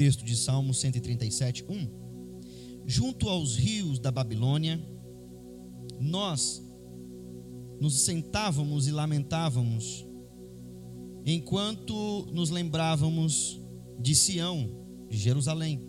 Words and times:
texto 0.00 0.24
de 0.24 0.34
Salmo 0.34 0.72
137, 0.72 1.62
1. 1.68 2.86
Junto 2.86 3.28
aos 3.28 3.54
rios 3.54 3.98
da 3.98 4.10
Babilônia, 4.10 4.82
nós 6.00 6.62
nos 7.78 8.00
sentávamos 8.00 8.88
e 8.88 8.92
lamentávamos, 8.92 10.06
enquanto 11.26 12.26
nos 12.32 12.48
lembrávamos 12.48 13.60
de 13.98 14.14
Sião, 14.14 14.70
de 15.06 15.18
Jerusalém. 15.18 15.86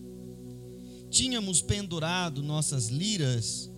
Tínhamos 1.09 1.61
pendurado 1.61 2.43
nossas 2.43 2.89
liras, 2.89 3.71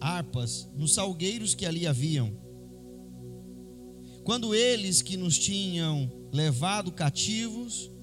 harpas, 0.00 0.70
nos 0.74 0.94
salgueiros 0.94 1.54
que 1.54 1.66
ali 1.66 1.86
haviam. 1.86 2.32
Quando 4.24 4.54
eles 4.54 5.02
que 5.02 5.18
nos 5.18 5.38
tinham 5.38 6.10
levado 6.32 6.90
cativos, 6.90 7.94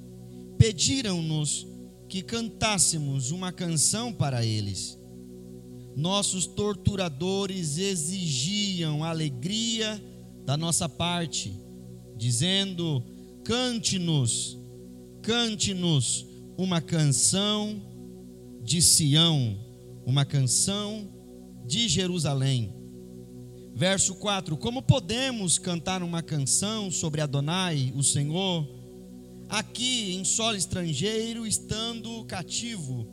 pediram-nos 0.64 1.68
que 2.08 2.22
cantássemos 2.22 3.32
uma 3.32 3.52
canção 3.52 4.14
para 4.14 4.46
eles. 4.46 4.98
Nossos 5.94 6.46
torturadores 6.48 7.78
exigiam 7.78 9.04
alegria 9.04 10.02
da 10.46 10.56
nossa 10.56 10.88
parte, 10.88 11.54
dizendo: 12.16 13.04
cante-nos, 13.44 14.58
cante-nos 15.22 16.26
uma 16.58 16.80
canção 16.80 17.82
de 18.64 18.82
Sião, 18.82 19.60
uma 20.06 20.24
canção 20.24 21.10
de 21.66 21.90
Jerusalém. 21.90 22.74
Verso 23.76 24.16
4: 24.16 24.56
Como 24.56 24.82
podemos 24.82 25.58
cantar 25.58 26.02
uma 26.02 26.24
canção 26.24 26.90
sobre 26.90 27.20
Adonai, 27.20 27.92
o 27.98 28.02
Senhor, 28.02 28.83
aqui 29.50 30.14
em 30.14 30.24
solo 30.24 30.58
estrangeiro, 30.58 31.46
estando 31.46 32.24
cativo? 32.26 33.08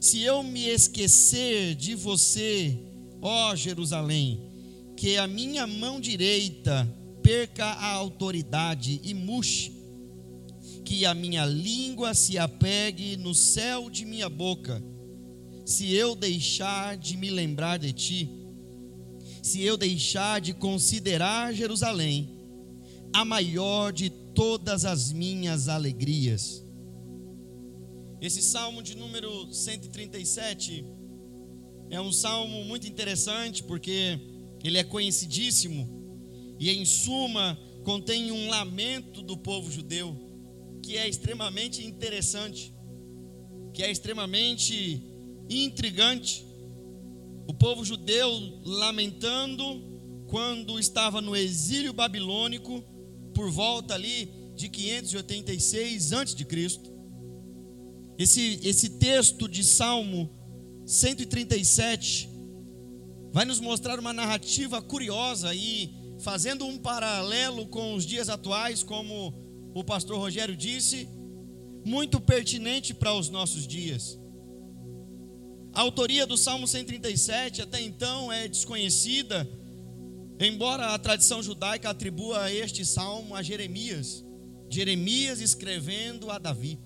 Se 0.00 0.22
eu 0.22 0.42
me 0.42 0.66
esquecer 0.66 1.74
de 1.74 1.94
você, 1.94 2.78
ó 3.22 3.54
Jerusalém, 3.54 4.40
que 4.96 5.16
a 5.16 5.26
minha 5.26 5.66
mão 5.66 6.00
direita 6.00 6.86
perca 7.22 7.64
a 7.64 7.92
autoridade 7.92 9.00
e 9.02 9.14
murche, 9.14 9.72
que 10.84 11.06
a 11.06 11.14
minha 11.14 11.46
língua 11.46 12.12
se 12.14 12.36
apegue 12.38 13.16
no 13.16 13.34
céu 13.34 13.88
de 13.88 14.04
minha 14.04 14.28
boca, 14.28 14.82
se 15.64 15.94
eu 15.94 16.14
deixar 16.14 16.96
de 16.96 17.16
me 17.16 17.30
lembrar 17.30 17.78
de 17.78 17.92
ti, 17.92 18.30
se 19.42 19.62
eu 19.62 19.76
deixar 19.76 20.40
de 20.40 20.52
considerar 20.52 21.54
Jerusalém 21.54 22.30
a 23.12 23.24
maior 23.24 23.92
de 23.92 24.10
todas 24.34 24.84
as 24.84 25.12
minhas 25.12 25.68
alegrias. 25.68 26.64
Esse 28.20 28.42
salmo 28.42 28.82
de 28.82 28.96
número 28.96 29.52
137 29.52 30.84
é 31.90 32.00
um 32.00 32.12
salmo 32.12 32.64
muito 32.64 32.86
interessante 32.88 33.62
porque 33.62 34.18
ele 34.62 34.78
é 34.78 34.84
conhecidíssimo 34.84 36.56
e, 36.58 36.70
em 36.70 36.84
suma, 36.84 37.58
contém 37.84 38.32
um 38.32 38.48
lamento 38.48 39.22
do 39.22 39.36
povo 39.36 39.70
judeu 39.70 40.16
que 40.82 40.96
é 40.96 41.08
extremamente 41.08 41.84
interessante, 41.84 42.74
que 43.72 43.82
é 43.82 43.90
extremamente 43.90 45.02
intrigante. 45.48 46.44
O 47.46 47.54
povo 47.54 47.84
judeu 47.84 48.30
lamentando 48.64 49.64
quando 50.28 50.78
estava 50.78 51.20
no 51.20 51.36
exílio 51.36 51.92
babilônico 51.92 52.82
por 53.34 53.50
volta 53.50 53.94
ali 53.94 54.32
de 54.54 54.68
586 54.68 56.12
antes 56.12 56.34
de 56.34 56.44
Cristo. 56.44 56.92
Esse, 58.16 58.60
esse 58.62 58.90
texto 58.90 59.48
de 59.48 59.64
Salmo 59.64 60.30
137 60.86 62.30
vai 63.32 63.44
nos 63.44 63.58
mostrar 63.58 63.98
uma 63.98 64.12
narrativa 64.12 64.80
curiosa 64.80 65.52
e 65.54 65.92
fazendo 66.20 66.64
um 66.64 66.78
paralelo 66.78 67.66
com 67.66 67.94
os 67.94 68.06
dias 68.06 68.28
atuais, 68.28 68.82
como 68.84 69.34
o 69.74 69.82
pastor 69.82 70.18
Rogério 70.18 70.56
disse, 70.56 71.08
muito 71.84 72.20
pertinente 72.20 72.94
para 72.94 73.12
os 73.12 73.28
nossos 73.28 73.66
dias. 73.66 74.18
A 75.72 75.80
autoria 75.80 76.24
do 76.24 76.36
Salmo 76.36 76.68
137 76.68 77.62
até 77.62 77.80
então 77.80 78.32
é 78.32 78.46
desconhecida, 78.46 79.48
embora 80.38 80.94
a 80.94 80.98
tradição 80.98 81.42
judaica 81.42 81.90
atribua 81.90 82.50
este 82.52 82.84
salmo 82.84 83.34
a 83.34 83.42
Jeremias, 83.42 84.24
Jeremias 84.68 85.40
escrevendo 85.40 86.30
a 86.30 86.38
Davi. 86.38 86.78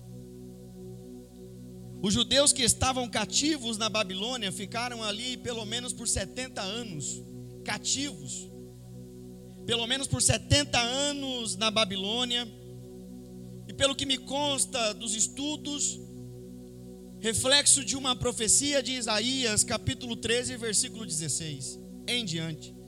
Os 2.01 2.13
judeus 2.13 2.53
que 2.53 2.63
estavam 2.63 3.09
cativos 3.09 3.77
na 3.77 3.89
Babilônia 3.89 4.51
ficaram 4.51 5.03
ali 5.03 5.35
pelo 5.37 5.65
menos 5.65 5.91
por 5.91 6.07
70 6.07 6.61
anos, 6.61 7.21
cativos. 7.65 8.49
Pelo 9.65 9.85
menos 9.85 10.07
por 10.07 10.21
70 10.21 10.79
anos 10.79 11.57
na 11.57 11.69
Babilônia. 11.69 12.47
E 13.67 13.73
pelo 13.73 13.95
que 13.95 14.05
me 14.05 14.17
consta 14.17 14.93
dos 14.93 15.13
estudos, 15.13 15.99
reflexo 17.19 17.83
de 17.83 17.97
uma 17.97 18.15
profecia 18.15 18.81
de 18.81 18.93
Isaías, 18.93 19.63
capítulo 19.63 20.15
13, 20.15 20.55
versículo 20.57 21.05
16 21.05 21.79
em 22.07 22.25
diante. 22.25 22.78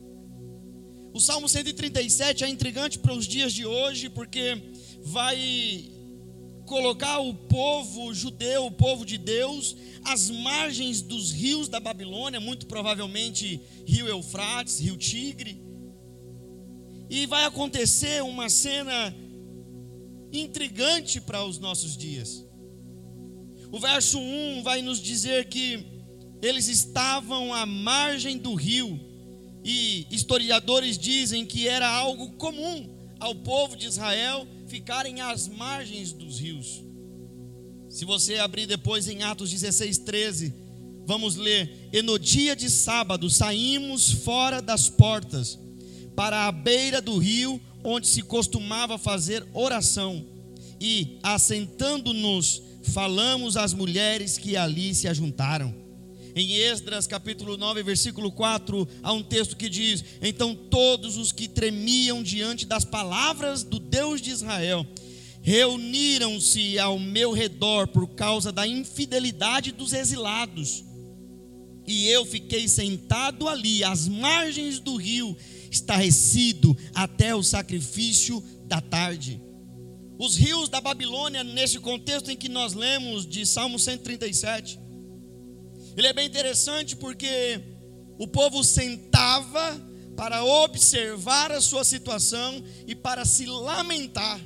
O 1.13 1.19
Salmo 1.19 1.49
137 1.49 2.43
é 2.43 2.49
intrigante 2.49 2.97
para 2.97 3.13
os 3.13 3.27
dias 3.27 3.51
de 3.51 3.65
hoje, 3.65 4.09
porque 4.09 4.61
vai 5.03 5.91
colocar 6.65 7.19
o 7.19 7.33
povo 7.33 8.13
judeu, 8.13 8.67
o 8.67 8.71
povo 8.71 9.05
de 9.05 9.17
Deus, 9.17 9.75
às 10.05 10.29
margens 10.29 11.01
dos 11.01 11.31
rios 11.31 11.67
da 11.67 11.81
Babilônia, 11.81 12.39
muito 12.39 12.65
provavelmente 12.65 13.59
rio 13.85 14.07
Eufrates, 14.07 14.79
rio 14.79 14.95
Tigre. 14.95 15.61
E 17.09 17.25
vai 17.25 17.43
acontecer 17.43 18.23
uma 18.23 18.49
cena 18.49 19.13
intrigante 20.31 21.19
para 21.19 21.43
os 21.43 21.59
nossos 21.59 21.97
dias. 21.97 22.47
O 23.69 23.79
verso 23.79 24.17
1 24.17 24.63
vai 24.63 24.81
nos 24.81 25.01
dizer 25.01 25.49
que 25.49 25.85
eles 26.41 26.69
estavam 26.69 27.53
à 27.53 27.65
margem 27.65 28.37
do 28.37 28.53
rio, 28.53 29.10
e 29.63 30.07
historiadores 30.09 30.97
dizem 30.97 31.45
que 31.45 31.67
era 31.67 31.87
algo 31.87 32.31
comum 32.31 32.89
ao 33.19 33.35
povo 33.35 33.75
de 33.75 33.87
Israel 33.87 34.47
ficarem 34.67 35.21
às 35.21 35.47
margens 35.47 36.11
dos 36.11 36.39
rios. 36.39 36.83
Se 37.89 38.05
você 38.05 38.37
abrir 38.37 38.65
depois 38.65 39.07
em 39.07 39.21
Atos 39.21 39.51
16, 39.51 39.99
13, 39.99 40.53
vamos 41.05 41.35
ler: 41.35 41.89
E 41.91 42.01
no 42.01 42.17
dia 42.17 42.55
de 42.55 42.69
sábado 42.69 43.29
saímos 43.29 44.11
fora 44.11 44.61
das 44.61 44.89
portas, 44.89 45.59
para 46.15 46.47
a 46.47 46.51
beira 46.51 47.01
do 47.01 47.17
rio, 47.17 47.59
onde 47.83 48.07
se 48.07 48.21
costumava 48.21 48.97
fazer 48.97 49.45
oração, 49.53 50.25
e, 50.79 51.19
assentando-nos, 51.21 52.61
falamos 52.83 53.57
às 53.57 53.73
mulheres 53.73 54.37
que 54.37 54.55
ali 54.55 54.95
se 54.95 55.07
ajuntaram. 55.07 55.80
Em 56.35 56.55
Esdras 56.55 57.07
capítulo 57.07 57.57
9, 57.57 57.83
versículo 57.83 58.31
4, 58.31 58.87
há 59.03 59.11
um 59.11 59.21
texto 59.21 59.57
que 59.57 59.67
diz: 59.69 60.03
Então 60.21 60.55
todos 60.55 61.17
os 61.17 61.31
que 61.31 61.47
tremiam 61.47 62.23
diante 62.23 62.65
das 62.65 62.85
palavras 62.85 63.63
do 63.63 63.79
Deus 63.79 64.21
de 64.21 64.29
Israel 64.29 64.85
reuniram-se 65.41 66.77
ao 66.77 66.99
meu 66.99 67.31
redor 67.31 67.87
por 67.87 68.07
causa 68.09 68.51
da 68.51 68.65
infidelidade 68.67 69.71
dos 69.71 69.91
exilados. 69.91 70.83
E 71.87 72.07
eu 72.07 72.25
fiquei 72.25 72.67
sentado 72.67 73.47
ali, 73.47 73.83
às 73.83 74.07
margens 74.07 74.79
do 74.79 74.95
rio, 74.95 75.35
estarrecido 75.69 76.77
até 76.93 77.35
o 77.35 77.43
sacrifício 77.43 78.41
da 78.65 78.79
tarde. 78.79 79.41
Os 80.19 80.35
rios 80.35 80.69
da 80.69 80.79
Babilônia, 80.79 81.43
nesse 81.43 81.79
contexto 81.79 82.29
em 82.29 82.37
que 82.37 82.47
nós 82.47 82.73
lemos 82.73 83.25
de 83.25 83.43
Salmo 83.43 83.79
137, 83.79 84.79
ele 85.97 86.07
é 86.07 86.13
bem 86.13 86.27
interessante 86.27 86.95
porque 86.95 87.61
o 88.17 88.27
povo 88.27 88.63
sentava 88.63 89.79
para 90.15 90.43
observar 90.43 91.51
a 91.51 91.61
sua 91.61 91.83
situação 91.83 92.63
e 92.87 92.95
para 92.95 93.25
se 93.25 93.45
lamentar. 93.45 94.39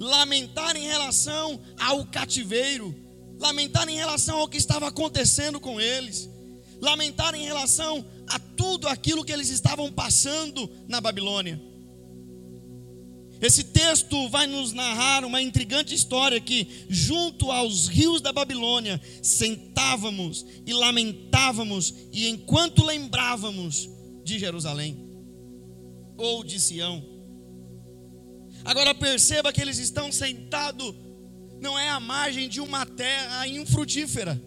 Lamentar 0.00 0.76
em 0.76 0.86
relação 0.86 1.60
ao 1.78 2.04
cativeiro, 2.06 2.94
lamentar 3.38 3.88
em 3.88 3.96
relação 3.96 4.38
ao 4.38 4.48
que 4.48 4.56
estava 4.56 4.88
acontecendo 4.88 5.60
com 5.60 5.80
eles, 5.80 6.28
lamentar 6.80 7.34
em 7.34 7.44
relação 7.44 8.04
a 8.26 8.38
tudo 8.38 8.88
aquilo 8.88 9.24
que 9.24 9.32
eles 9.32 9.48
estavam 9.48 9.90
passando 9.92 10.70
na 10.88 11.00
Babilônia. 11.00 11.60
Esse 13.40 13.64
texto 13.64 14.28
vai 14.28 14.46
nos 14.46 14.72
narrar 14.72 15.24
uma 15.24 15.40
intrigante 15.40 15.94
história 15.94 16.40
que, 16.40 16.86
junto 16.88 17.52
aos 17.52 17.86
rios 17.86 18.20
da 18.20 18.32
Babilônia, 18.32 19.00
sentávamos 19.22 20.44
e 20.66 20.72
lamentávamos, 20.72 21.94
e 22.12 22.28
enquanto 22.28 22.84
lembrávamos 22.84 23.88
de 24.24 24.38
Jerusalém 24.38 24.98
ou 26.16 26.42
de 26.42 26.58
Sião. 26.58 27.04
Agora 28.64 28.92
perceba 28.94 29.52
que 29.52 29.60
eles 29.60 29.78
estão 29.78 30.10
sentados 30.10 30.94
não 31.60 31.78
é 31.78 31.88
a 31.88 32.00
margem 32.00 32.48
de 32.48 32.60
uma 32.60 32.86
terra 32.86 33.46
infrutífera. 33.48 34.40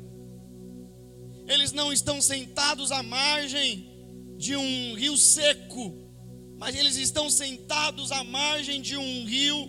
Eles 1.48 1.72
não 1.72 1.92
estão 1.92 2.22
sentados 2.22 2.92
à 2.92 3.04
margem 3.04 3.90
de 4.38 4.56
um 4.56 4.96
rio 4.96 5.18
seco, 5.18 6.01
mas 6.62 6.76
eles 6.76 6.96
estão 6.96 7.28
sentados 7.28 8.12
à 8.12 8.24
margem 8.24 8.80
de 8.80 8.96
um 8.96 9.26
rio 9.26 9.68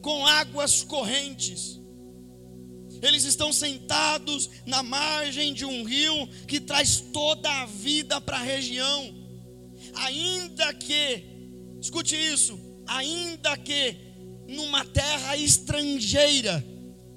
com 0.00 0.24
águas 0.24 0.84
correntes. 0.84 1.80
Eles 3.02 3.24
estão 3.24 3.52
sentados 3.52 4.48
na 4.64 4.84
margem 4.84 5.52
de 5.52 5.64
um 5.64 5.82
rio 5.82 6.28
que 6.46 6.60
traz 6.60 7.00
toda 7.12 7.50
a 7.50 7.66
vida 7.66 8.20
para 8.20 8.36
a 8.36 8.42
região. 8.42 9.12
Ainda 9.94 10.72
que, 10.74 11.24
escute 11.80 12.14
isso, 12.14 12.56
ainda 12.86 13.56
que 13.56 13.96
numa 14.46 14.84
terra 14.84 15.36
estrangeira, 15.36 16.64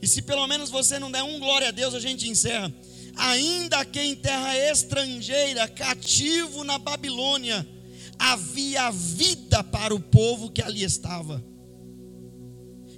e 0.02 0.08
se 0.08 0.24
pelo 0.24 0.48
menos 0.48 0.72
você 0.72 0.98
não 0.98 1.12
der 1.12 1.22
um 1.22 1.38
glória 1.38 1.68
a 1.68 1.72
Deus, 1.72 1.94
a 1.94 2.00
gente 2.00 2.28
encerra. 2.28 2.74
Ainda 3.16 3.86
que 3.86 4.02
em 4.02 4.16
terra 4.16 4.58
estrangeira, 4.72 5.68
cativo 5.68 6.64
na 6.64 6.80
Babilônia, 6.80 7.75
havia 8.20 8.92
vida 8.92 9.64
para 9.64 9.94
o 9.94 10.00
povo 10.00 10.52
que 10.52 10.62
ali 10.62 10.84
estava. 10.84 11.44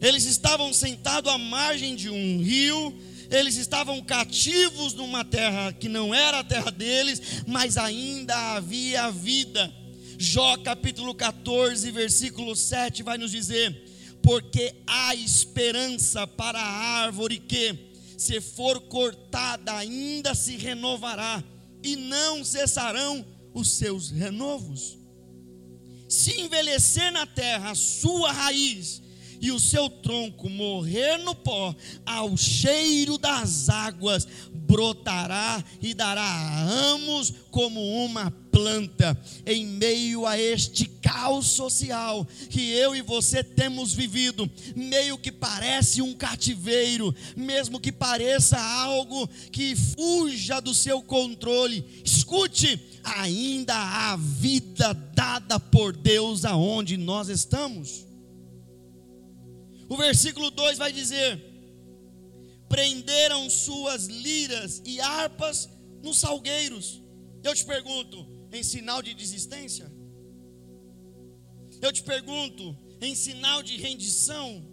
Eles 0.01 0.25
estavam 0.25 0.71
sentados 0.73 1.31
à 1.31 1.37
margem 1.37 1.95
de 1.95 2.09
um 2.09 2.41
rio, 2.41 2.93
eles 3.29 3.55
estavam 3.55 4.01
cativos 4.01 4.93
numa 4.93 5.25
terra 5.25 5.73
que 5.73 5.89
não 5.89 6.13
era 6.13 6.39
a 6.39 6.43
terra 6.43 6.71
deles, 6.71 7.43
mas 7.47 7.77
ainda 7.77 8.55
havia 8.55 9.11
vida. 9.11 9.73
Jó 10.19 10.57
capítulo 10.57 11.13
14, 11.13 11.91
versículo 11.91 12.55
7 12.55 13.03
vai 13.03 13.17
nos 13.17 13.31
dizer: 13.31 13.85
Porque 14.21 14.75
há 14.85 15.13
esperança 15.15 16.25
para 16.25 16.59
a 16.59 17.03
árvore 17.03 17.37
que, 17.37 17.75
se 18.17 18.41
for 18.41 18.79
cortada, 18.81 19.73
ainda 19.73 20.33
se 20.33 20.57
renovará, 20.57 21.43
e 21.83 21.95
não 21.95 22.43
cessarão 22.43 23.25
os 23.53 23.77
seus 23.77 24.09
renovos. 24.09 24.96
Se 26.07 26.39
envelhecer 26.41 27.11
na 27.11 27.25
terra 27.25 27.71
a 27.71 27.75
sua 27.75 28.31
raiz, 28.31 29.01
e 29.39 29.51
o 29.51 29.59
seu 29.59 29.89
tronco 29.89 30.49
morrer 30.49 31.17
no 31.17 31.35
pó, 31.35 31.75
ao 32.05 32.35
cheiro 32.35 33.17
das 33.17 33.69
águas 33.69 34.27
brotará 34.51 35.63
e 35.81 35.93
dará 35.93 36.29
ramos 36.65 37.33
como 37.51 37.79
uma 38.03 38.31
planta. 38.51 39.17
Em 39.45 39.65
meio 39.65 40.25
a 40.25 40.37
este 40.39 40.85
caos 41.01 41.47
social 41.47 42.27
que 42.49 42.71
eu 42.71 42.95
e 42.95 43.01
você 43.01 43.43
temos 43.43 43.93
vivido, 43.93 44.49
meio 44.75 45.17
que 45.17 45.31
parece 45.31 46.01
um 46.01 46.13
cativeiro, 46.13 47.15
mesmo 47.35 47.79
que 47.79 47.91
pareça 47.91 48.59
algo 48.59 49.27
que 49.51 49.75
fuja 49.75 50.59
do 50.59 50.73
seu 50.73 51.01
controle, 51.01 51.85
escute, 52.27 52.99
ainda 53.03 53.73
há 53.73 54.17
vida 54.17 54.93
dada 54.93 55.57
por 55.57 55.95
Deus 55.95 56.43
aonde 56.43 56.97
nós 56.97 57.29
estamos. 57.29 58.05
O 59.87 59.95
versículo 59.95 60.51
2 60.51 60.77
vai 60.77 60.91
dizer: 60.91 61.41
Prenderam 62.67 63.49
suas 63.49 64.07
liras 64.07 64.81
e 64.85 64.99
harpas 64.99 65.69
nos 66.03 66.19
salgueiros. 66.19 67.01
Eu 67.41 67.55
te 67.55 67.65
pergunto, 67.65 68.27
em 68.51 68.61
sinal 68.61 69.01
de 69.01 69.13
desistência? 69.13 69.89
Eu 71.81 71.93
te 71.93 72.03
pergunto, 72.03 72.75
em 72.99 73.15
sinal 73.15 73.63
de 73.63 73.77
rendição? 73.77 74.65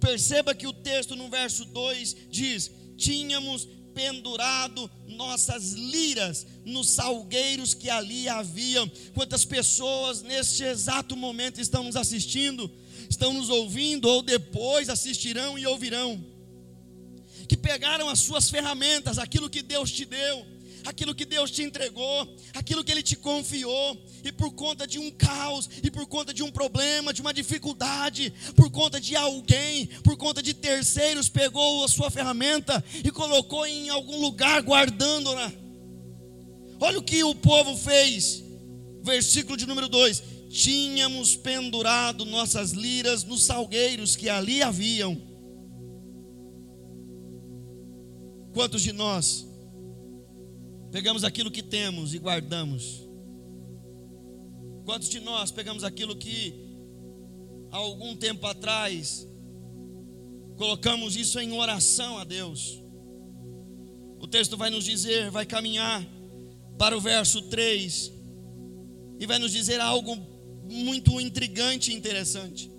Perceba 0.00 0.54
que 0.54 0.66
o 0.66 0.72
texto 0.72 1.14
no 1.14 1.28
verso 1.28 1.66
2 1.66 2.28
diz: 2.30 2.70
Tínhamos 2.96 3.68
pendurado 3.98 4.88
nossas 5.08 5.72
liras 5.72 6.46
nos 6.64 6.90
salgueiros 6.90 7.74
que 7.74 7.90
ali 7.90 8.28
haviam. 8.28 8.88
Quantas 9.12 9.44
pessoas 9.44 10.22
neste 10.22 10.62
exato 10.62 11.16
momento 11.16 11.60
estão 11.60 11.82
nos 11.82 11.96
assistindo? 11.96 12.70
estão 13.08 13.32
nos 13.32 13.48
ouvindo 13.48 14.06
ou 14.08 14.22
depois 14.22 14.88
assistirão 14.88 15.58
e 15.58 15.66
ouvirão, 15.66 16.22
que 17.48 17.56
pegaram 17.56 18.08
as 18.08 18.20
suas 18.20 18.50
ferramentas, 18.50 19.18
aquilo 19.18 19.48
que 19.48 19.62
Deus 19.62 19.90
te 19.90 20.04
deu, 20.04 20.46
aquilo 20.84 21.14
que 21.14 21.24
Deus 21.24 21.50
te 21.50 21.62
entregou, 21.62 22.36
aquilo 22.54 22.84
que 22.84 22.92
Ele 22.92 23.02
te 23.02 23.16
confiou, 23.16 23.96
e 24.24 24.32
por 24.32 24.52
conta 24.52 24.86
de 24.86 24.98
um 24.98 25.10
caos, 25.10 25.68
e 25.82 25.90
por 25.90 26.06
conta 26.06 26.32
de 26.32 26.42
um 26.42 26.50
problema, 26.50 27.12
de 27.12 27.20
uma 27.20 27.32
dificuldade, 27.32 28.32
por 28.54 28.70
conta 28.70 29.00
de 29.00 29.16
alguém, 29.16 29.86
por 30.02 30.16
conta 30.16 30.42
de 30.42 30.54
terceiros, 30.54 31.28
pegou 31.28 31.84
a 31.84 31.88
sua 31.88 32.10
ferramenta 32.10 32.84
e 33.04 33.10
colocou 33.10 33.66
em 33.66 33.88
algum 33.88 34.20
lugar 34.20 34.62
guardando-na. 34.62 35.52
Olha 36.80 36.98
o 36.98 37.02
que 37.02 37.24
o 37.24 37.34
povo 37.34 37.76
fez, 37.76 38.42
versículo 39.02 39.56
de 39.56 39.66
número 39.66 39.88
2: 39.88 40.22
tínhamos 40.48 41.36
pendurado 41.36 42.24
nossas 42.24 42.70
liras 42.72 43.24
nos 43.24 43.44
salgueiros 43.44 44.16
que 44.16 44.28
ali 44.28 44.62
haviam. 44.62 45.20
Quantos 48.52 48.82
de 48.82 48.92
nós 48.92 49.47
pegamos 50.98 51.22
aquilo 51.22 51.48
que 51.48 51.62
temos 51.62 52.12
e 52.12 52.18
guardamos? 52.18 53.08
Quantos 54.84 55.08
de 55.08 55.20
nós 55.20 55.52
pegamos 55.52 55.84
aquilo 55.84 56.16
que 56.16 56.52
há 57.70 57.76
algum 57.76 58.16
tempo 58.16 58.44
atrás 58.44 59.24
colocamos 60.56 61.14
isso 61.14 61.38
em 61.38 61.52
oração 61.52 62.18
a 62.18 62.24
Deus? 62.24 62.82
O 64.18 64.26
texto 64.26 64.56
vai 64.56 64.70
nos 64.70 64.84
dizer, 64.84 65.30
vai 65.30 65.46
caminhar 65.46 66.04
para 66.76 66.96
o 66.96 67.00
verso 67.00 67.42
3 67.42 68.12
e 69.20 69.24
vai 69.24 69.38
nos 69.38 69.52
dizer 69.52 69.80
algo 69.80 70.16
muito 70.68 71.20
intrigante 71.20 71.92
e 71.92 71.94
interessante. 71.94 72.72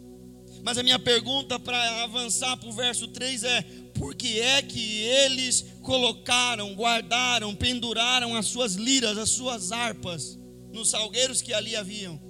Mas 0.62 0.78
a 0.78 0.84
minha 0.84 1.00
pergunta 1.00 1.58
para 1.58 2.04
avançar 2.04 2.58
para 2.58 2.68
o 2.68 2.74
verso 2.74 3.08
3 3.08 3.44
é: 3.46 3.62
por 3.94 4.14
que 4.14 4.42
é 4.42 4.62
que 4.62 5.04
eles 5.04 5.66
colocaram, 5.90 6.76
guardaram, 6.76 7.56
penduraram 7.56 8.36
as 8.36 8.46
suas 8.46 8.76
liras, 8.76 9.18
as 9.18 9.32
suas 9.32 9.72
harpas 9.72 10.38
nos 10.72 10.92
salgueiros 10.92 11.42
que 11.42 11.52
ali 11.52 11.76
haviam? 11.76 12.22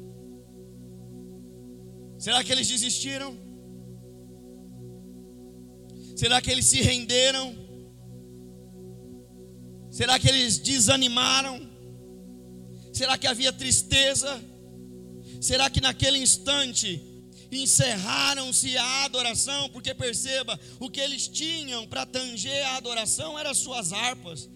Será 2.18 2.42
que 2.42 2.54
eles 2.54 2.70
desistiram? 2.70 3.38
Será 6.16 6.42
que 6.42 6.50
eles 6.50 6.68
se 6.68 6.82
renderam? 6.82 7.54
Será 9.92 10.18
que 10.18 10.30
eles 10.30 10.57
desanimaram? 10.57 11.60
Será 12.94 13.18
que 13.18 13.28
havia 13.28 13.52
tristeza? 13.52 14.42
Será 15.42 15.69
que 15.69 15.81
naquele 15.81 16.18
instante 16.18 17.08
encerraram-se 17.52 18.78
a 18.78 19.06
adoração? 19.06 19.70
Porque 19.70 19.94
perceba, 19.94 20.60
o 20.80 20.90
que 20.90 21.00
eles 21.00 21.28
tinham 21.28 21.88
para 21.88 22.06
tanger 22.06 22.66
a 22.68 22.78
adoração 22.78 23.38
eram 23.38 23.54
suas 23.54 23.92
harpas, 23.92 24.50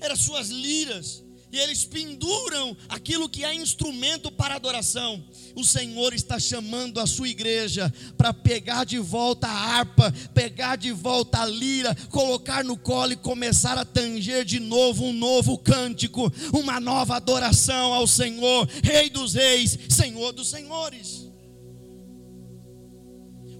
eram 0.00 0.16
suas 0.16 0.48
liras, 0.48 1.24
e 1.52 1.58
eles 1.58 1.84
penduram 1.84 2.74
aquilo 2.88 3.28
que 3.28 3.44
é 3.44 3.54
instrumento 3.54 4.32
para 4.32 4.54
adoração. 4.54 5.22
O 5.54 5.62
Senhor 5.62 6.14
está 6.14 6.40
chamando 6.40 6.98
a 6.98 7.06
sua 7.06 7.28
igreja 7.28 7.92
para 8.16 8.32
pegar 8.32 8.84
de 8.84 8.98
volta 8.98 9.46
a 9.46 9.50
harpa, 9.50 10.10
pegar 10.32 10.76
de 10.76 10.90
volta 10.92 11.42
a 11.42 11.46
lira, 11.46 11.94
colocar 12.10 12.64
no 12.64 12.74
colo 12.74 13.12
e 13.12 13.16
começar 13.16 13.76
a 13.76 13.84
tanger 13.84 14.46
de 14.46 14.58
novo 14.58 15.04
um 15.04 15.12
novo 15.12 15.58
cântico, 15.58 16.32
uma 16.54 16.80
nova 16.80 17.16
adoração 17.16 17.92
ao 17.92 18.06
Senhor, 18.06 18.66
Rei 18.82 19.10
dos 19.10 19.34
Reis, 19.34 19.78
Senhor 19.90 20.32
dos 20.32 20.48
Senhores. 20.48 21.31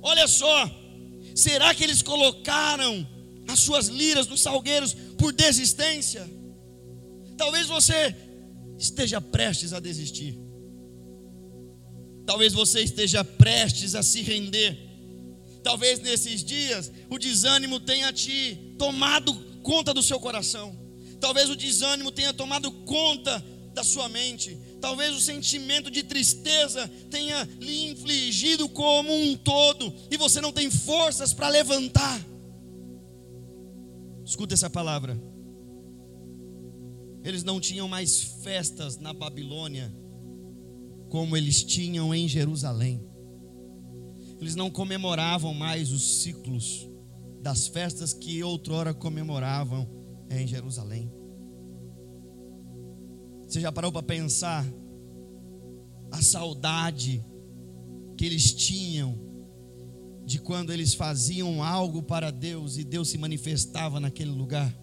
Olha 0.02 0.26
só, 0.26 0.71
será 1.35 1.75
que 1.75 1.85
eles 1.85 2.02
colocaram 2.02 3.06
as 3.49 3.61
suas 3.61 3.87
liras 3.87 4.26
nos 4.26 4.40
salgueiros 4.40 4.94
por 5.16 5.32
desistência? 5.32 6.28
Talvez 7.37 7.66
você 7.66 8.14
esteja 8.78 9.21
prestes 9.21 9.73
a 9.73 9.80
desistir. 9.80 10.38
Talvez 12.26 12.52
você 12.52 12.82
esteja 12.82 13.25
prestes 13.25 13.94
a 13.94 14.02
se 14.02 14.23
render. 14.23 14.78
Talvez 15.62 16.00
nesses 16.00 16.44
dias 16.44 16.90
o 17.09 17.18
desânimo 17.18 17.78
tenha 17.78 18.12
te 18.12 18.75
tomado 18.78 19.32
conta 19.62 19.94
do 19.94 20.02
seu 20.02 20.18
coração. 20.18 20.76
Talvez 21.21 21.49
o 21.49 21.56
desânimo 21.56 22.11
tenha 22.11 22.32
tomado 22.32 22.71
conta 22.85 23.42
da 23.73 23.85
sua 23.85 24.09
mente. 24.09 24.59
Talvez 24.83 25.15
o 25.15 25.21
sentimento 25.21 25.89
de 25.93 26.03
tristeza 26.03 26.89
tenha 27.09 27.49
lhe 27.61 27.91
infligido 27.91 28.69
como 28.69 29.15
um 29.15 29.37
todo 29.37 29.95
e 30.11 30.17
você 30.17 30.41
não 30.41 30.53
tem 30.53 30.69
forças 30.73 31.33
para 31.33 31.49
levantar. 31.49 32.21
Escuta 34.25 34.55
essa 34.55 34.69
palavra. 34.69 35.17
Eles 37.23 37.45
não 37.45 37.61
tinham 37.61 37.87
mais 37.87 38.23
festas 38.43 38.99
na 38.99 39.12
Babilônia 39.12 39.95
como 41.09 41.37
eles 41.37 41.62
tinham 41.62 42.12
em 42.12 42.27
Jerusalém. 42.27 43.09
Eles 44.41 44.57
não 44.57 44.69
comemoravam 44.69 45.55
mais 45.55 45.93
os 45.93 46.23
ciclos 46.23 46.89
das 47.41 47.69
festas 47.69 48.12
que 48.12 48.43
outrora 48.43 48.93
comemoravam 48.93 49.89
em 50.29 50.45
Jerusalém. 50.45 51.22
Você 53.52 53.61
já 53.61 53.71
parou 53.71 53.92
para 53.92 54.02
pensar 54.02 54.66
a 56.11 56.23
saudade 56.23 57.23
que 58.16 58.25
eles 58.25 58.50
tinham 58.50 59.14
de 60.25 60.38
quando 60.38 60.73
eles 60.73 60.94
faziam 60.94 61.62
algo 61.62 62.02
para 62.02 62.30
Deus 62.30 62.78
e 62.78 62.85
Deus 62.85 63.11
se 63.11 63.18
manifestava 63.18 64.00
naquele 64.00 64.30
lugar? 64.30 64.75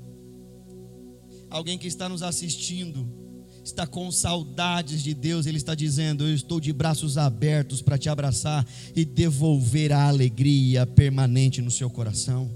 Alguém 1.49 1.79
que 1.79 1.87
está 1.87 2.07
nos 2.07 2.21
assistindo, 2.21 3.11
está 3.63 3.87
com 3.87 4.11
saudades 4.11 5.01
de 5.01 5.15
Deus, 5.15 5.47
Ele 5.47 5.57
está 5.57 5.73
dizendo: 5.73 6.27
Eu 6.27 6.35
estou 6.35 6.59
de 6.59 6.71
braços 6.71 7.17
abertos 7.17 7.81
para 7.81 7.97
te 7.97 8.07
abraçar 8.07 8.67
e 8.95 9.03
devolver 9.03 9.91
a 9.91 10.07
alegria 10.07 10.85
permanente 10.85 11.59
no 11.59 11.71
seu 11.71 11.89
coração. 11.89 12.47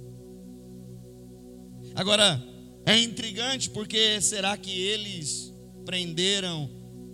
Agora, 1.96 2.40
é 2.86 3.02
intrigante 3.02 3.72
porque 3.72 4.22
será 4.22 4.56
que 4.56 4.70
eles 4.70 5.53
prenderam 5.86 6.70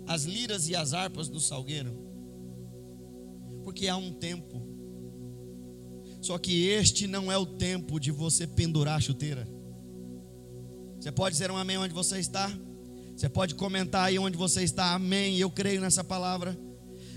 as 0.06 0.24
liras 0.24 0.68
e 0.68 0.76
as 0.76 0.94
harpas 0.94 1.28
do 1.28 1.40
salgueiro? 1.40 1.96
Porque 3.62 3.88
há 3.88 3.96
um 3.96 4.12
tempo. 4.12 4.62
Só 6.20 6.38
que 6.38 6.66
este 6.68 7.06
não 7.06 7.30
é 7.30 7.38
o 7.38 7.46
tempo 7.46 7.98
de 7.98 8.10
você 8.10 8.46
pendurar 8.46 8.96
a 8.96 9.00
chuteira. 9.00 9.48
Você 10.98 11.10
pode 11.10 11.34
dizer 11.34 11.50
um 11.50 11.56
amém 11.56 11.78
onde 11.78 11.94
você 11.94 12.18
está? 12.18 12.50
Você 13.16 13.28
pode 13.28 13.54
comentar 13.54 14.04
aí 14.06 14.18
onde 14.18 14.36
você 14.36 14.62
está, 14.62 14.94
amém. 14.94 15.38
Eu 15.38 15.50
creio 15.50 15.80
nessa 15.80 16.04
palavra 16.04 16.58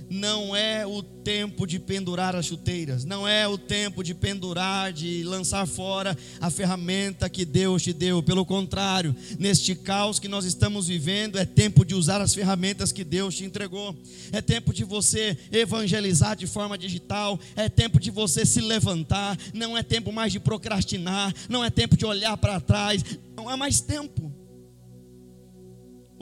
não 0.09 0.55
é 0.55 0.85
o 0.85 1.01
tempo 1.01 1.65
de 1.65 1.79
pendurar 1.79 2.35
as 2.35 2.45
chuteiras, 2.45 3.05
não 3.05 3.27
é 3.27 3.47
o 3.47 3.57
tempo 3.57 4.03
de 4.03 4.13
pendurar, 4.13 4.91
de 4.91 5.23
lançar 5.23 5.65
fora 5.65 6.17
a 6.39 6.49
ferramenta 6.49 7.29
que 7.29 7.45
Deus 7.45 7.81
te 7.83 7.93
deu. 7.93 8.21
Pelo 8.21 8.45
contrário, 8.45 9.15
neste 9.39 9.75
caos 9.75 10.19
que 10.19 10.27
nós 10.27 10.45
estamos 10.45 10.87
vivendo, 10.87 11.37
é 11.37 11.45
tempo 11.45 11.85
de 11.85 11.95
usar 11.95 12.21
as 12.21 12.33
ferramentas 12.33 12.91
que 12.91 13.03
Deus 13.03 13.35
te 13.35 13.45
entregou. 13.45 13.95
É 14.31 14.41
tempo 14.41 14.73
de 14.73 14.83
você 14.83 15.37
evangelizar 15.51 16.35
de 16.35 16.47
forma 16.47 16.77
digital, 16.77 17.39
é 17.55 17.69
tempo 17.69 17.99
de 17.99 18.11
você 18.11 18.45
se 18.45 18.61
levantar, 18.61 19.37
não 19.53 19.77
é 19.77 19.83
tempo 19.83 20.11
mais 20.11 20.31
de 20.31 20.39
procrastinar, 20.39 21.33
não 21.49 21.63
é 21.63 21.69
tempo 21.69 21.97
de 21.97 22.05
olhar 22.05 22.37
para 22.37 22.59
trás, 22.59 23.03
não 23.35 23.49
é 23.49 23.55
mais 23.55 23.81
tempo. 23.81 24.31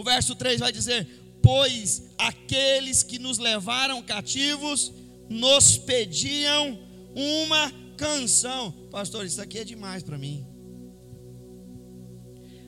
O 0.01 0.03
verso 0.03 0.35
3 0.35 0.59
vai 0.59 0.71
dizer: 0.71 1.07
pois 1.41 2.03
aqueles 2.17 3.03
que 3.03 3.17
nos 3.17 3.37
levaram 3.37 4.01
cativos 4.01 4.93
nos 5.29 5.77
pediam 5.77 6.79
uma 7.15 7.71
canção. 7.97 8.71
Pastor, 8.91 9.25
isso 9.25 9.41
aqui 9.41 9.59
é 9.59 9.63
demais 9.63 10.03
para 10.03 10.17
mim. 10.17 10.45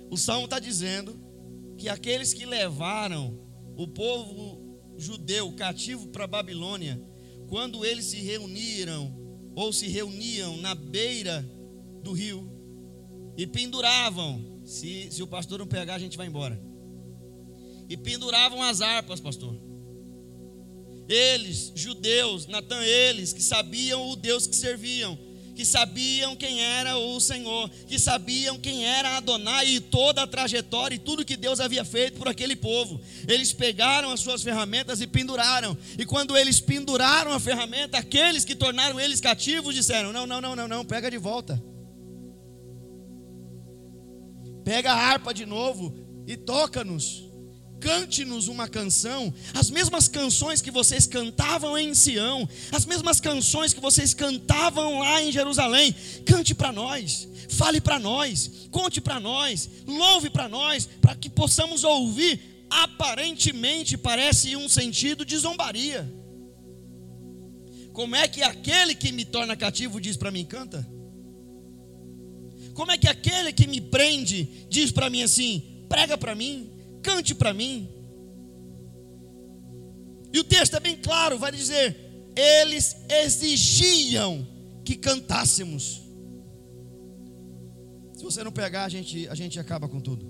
O 0.09 0.17
salmo 0.17 0.45
está 0.45 0.59
dizendo 0.59 1.19
que 1.77 1.89
aqueles 1.89 2.33
que 2.33 2.45
levaram 2.45 3.39
o 3.75 3.87
povo 3.87 4.79
judeu 4.97 5.51
cativo 5.53 6.07
para 6.07 6.27
Babilônia, 6.27 7.01
quando 7.47 7.83
eles 7.83 8.05
se 8.05 8.17
reuniram 8.17 9.13
ou 9.55 9.73
se 9.73 9.87
reuniam 9.87 10.57
na 10.57 10.75
beira 10.75 11.41
do 12.03 12.11
rio 12.11 12.49
e 13.35 13.45
penduravam, 13.47 14.61
se, 14.63 15.11
se 15.11 15.21
o 15.21 15.27
pastor 15.27 15.59
não 15.59 15.67
pegar, 15.67 15.95
a 15.95 15.99
gente 15.99 16.17
vai 16.17 16.27
embora 16.27 16.72
e 17.89 17.97
penduravam 17.97 18.61
as 18.61 18.81
harpas, 18.81 19.19
pastor. 19.19 19.55
Eles, 21.07 21.71
judeus, 21.75 22.47
Natan, 22.47 22.81
eles 22.83 23.33
que 23.33 23.43
sabiam 23.43 24.09
o 24.09 24.15
Deus 24.15 24.47
que 24.47 24.55
serviam, 24.55 25.17
que 25.53 25.65
sabiam 25.65 26.35
quem 26.35 26.61
era 26.61 26.97
o 26.97 27.19
Senhor, 27.19 27.69
que 27.87 27.99
sabiam 27.99 28.57
quem 28.57 28.85
era 28.85 29.17
Adonai 29.17 29.67
e 29.67 29.79
toda 29.79 30.23
a 30.23 30.27
trajetória 30.27 30.95
e 30.95 30.99
tudo 30.99 31.25
que 31.25 31.37
Deus 31.37 31.59
havia 31.59 31.85
feito 31.85 32.17
por 32.17 32.27
aquele 32.27 32.55
povo. 32.55 32.99
Eles 33.27 33.53
pegaram 33.53 34.11
as 34.11 34.21
suas 34.21 34.41
ferramentas 34.41 35.01
e 35.01 35.07
penduraram. 35.07 35.77
E 35.97 36.05
quando 36.05 36.35
eles 36.35 36.59
penduraram 36.59 37.31
a 37.31 37.39
ferramenta, 37.39 37.97
aqueles 37.97 38.45
que 38.45 38.55
tornaram 38.55 38.99
eles 38.99 39.21
cativos 39.21 39.75
disseram: 39.75 40.11
Não, 40.11 40.25
não, 40.25 40.41
não, 40.41 40.55
não, 40.55 40.67
não, 40.67 40.85
pega 40.85 41.11
de 41.11 41.17
volta. 41.17 41.61
Pega 44.63 44.93
a 44.93 44.95
harpa 44.95 45.33
de 45.33 45.45
novo 45.45 45.93
e 46.25 46.37
toca-nos 46.37 47.22
cante-nos 47.83 48.47
uma 48.47 48.65
canção, 48.65 49.33
as 49.53 49.69
mesmas 49.69 50.07
canções 50.07 50.61
que 50.61 50.71
vocês 50.71 51.05
cantavam 51.05 51.77
em 51.77 51.93
Sião, 51.93 52.47
as 52.71 52.85
mesmas 52.85 53.19
canções 53.19 53.73
que 53.73 53.81
vocês 53.81 54.13
cantavam 54.13 54.99
lá 54.99 55.21
em 55.21 55.33
Jerusalém. 55.33 55.93
Cante 56.25 56.55
para 56.55 56.71
nós, 56.71 57.27
fale 57.49 57.81
para 57.81 57.99
nós, 57.99 58.69
conte 58.71 59.01
para 59.01 59.19
nós, 59.19 59.69
louve 59.85 60.29
para 60.29 60.47
nós, 60.47 60.87
para 61.01 61.13
que 61.13 61.29
possamos 61.29 61.83
ouvir. 61.83 62.39
Aparentemente 62.69 63.97
parece 63.97 64.55
um 64.55 64.69
sentido 64.69 65.25
de 65.25 65.37
zombaria. 65.37 66.09
Como 67.91 68.15
é 68.15 68.29
que 68.29 68.41
aquele 68.41 68.95
que 68.95 69.11
me 69.11 69.25
torna 69.25 69.57
cativo 69.57 69.99
diz 69.99 70.15
para 70.15 70.31
mim, 70.31 70.45
canta? 70.45 70.87
Como 72.73 72.93
é 72.93 72.97
que 72.97 73.09
aquele 73.09 73.51
que 73.51 73.67
me 73.67 73.81
prende 73.81 74.65
diz 74.69 74.89
para 74.89 75.09
mim 75.09 75.21
assim, 75.21 75.85
prega 75.89 76.17
para 76.17 76.33
mim? 76.33 76.72
Cante 77.03 77.35
para 77.35 77.53
mim. 77.53 77.89
E 80.33 80.39
o 80.39 80.43
texto 80.43 80.75
é 80.75 80.79
bem 80.79 80.97
claro, 80.97 81.37
vai 81.37 81.51
dizer: 81.51 81.95
eles 82.35 82.95
exigiam 83.09 84.47
que 84.83 84.95
cantássemos. 84.95 86.01
Se 88.15 88.23
você 88.23 88.43
não 88.43 88.51
pegar, 88.51 88.85
a 88.85 88.89
gente, 88.89 89.27
a 89.27 89.35
gente 89.35 89.59
acaba 89.59 89.87
com 89.87 89.99
tudo. 89.99 90.25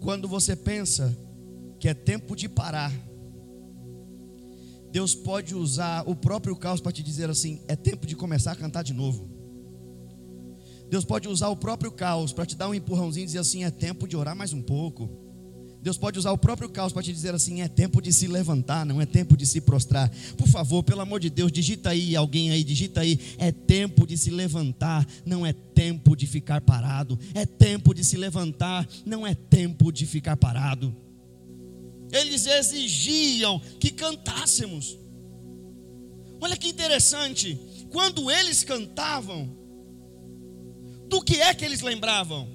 Quando 0.00 0.26
você 0.26 0.56
pensa 0.56 1.16
que 1.78 1.88
é 1.88 1.94
tempo 1.94 2.34
de 2.34 2.48
parar, 2.48 2.92
Deus 4.90 5.14
pode 5.14 5.54
usar 5.54 6.02
o 6.08 6.16
próprio 6.16 6.56
caos 6.56 6.80
para 6.80 6.92
te 6.92 7.02
dizer 7.02 7.30
assim: 7.30 7.60
é 7.68 7.76
tempo 7.76 8.06
de 8.06 8.16
começar 8.16 8.52
a 8.52 8.56
cantar 8.56 8.82
de 8.82 8.92
novo. 8.92 9.41
Deus 10.92 11.06
pode 11.06 11.26
usar 11.26 11.48
o 11.48 11.56
próprio 11.56 11.90
caos 11.90 12.34
para 12.34 12.44
te 12.44 12.54
dar 12.54 12.68
um 12.68 12.74
empurrãozinho 12.74 13.24
e 13.24 13.26
dizer 13.26 13.38
assim: 13.38 13.64
é 13.64 13.70
tempo 13.70 14.06
de 14.06 14.14
orar 14.14 14.36
mais 14.36 14.52
um 14.52 14.60
pouco. 14.60 15.08
Deus 15.80 15.96
pode 15.96 16.18
usar 16.18 16.32
o 16.32 16.36
próprio 16.36 16.68
caos 16.68 16.92
para 16.92 17.02
te 17.02 17.10
dizer 17.10 17.34
assim: 17.34 17.62
é 17.62 17.66
tempo 17.66 18.02
de 18.02 18.12
se 18.12 18.26
levantar, 18.26 18.84
não 18.84 19.00
é 19.00 19.06
tempo 19.06 19.34
de 19.34 19.46
se 19.46 19.62
prostrar. 19.62 20.12
Por 20.36 20.46
favor, 20.46 20.82
pelo 20.82 21.00
amor 21.00 21.18
de 21.18 21.30
Deus, 21.30 21.50
digita 21.50 21.88
aí, 21.88 22.14
alguém 22.14 22.50
aí, 22.50 22.62
digita 22.62 23.00
aí: 23.00 23.18
é 23.38 23.50
tempo 23.50 24.06
de 24.06 24.18
se 24.18 24.30
levantar, 24.30 25.08
não 25.24 25.46
é 25.46 25.54
tempo 25.54 26.14
de 26.14 26.26
ficar 26.26 26.60
parado. 26.60 27.18
É 27.32 27.46
tempo 27.46 27.94
de 27.94 28.04
se 28.04 28.18
levantar, 28.18 28.86
não 29.06 29.26
é 29.26 29.34
tempo 29.34 29.90
de 29.90 30.04
ficar 30.04 30.36
parado. 30.36 30.94
Eles 32.12 32.44
exigiam 32.44 33.58
que 33.80 33.90
cantássemos. 33.92 34.98
Olha 36.38 36.54
que 36.54 36.68
interessante, 36.68 37.58
quando 37.88 38.30
eles 38.30 38.62
cantavam, 38.62 39.61
do 41.12 41.20
que 41.20 41.42
é 41.42 41.52
que 41.52 41.62
eles 41.62 41.82
lembravam? 41.82 42.48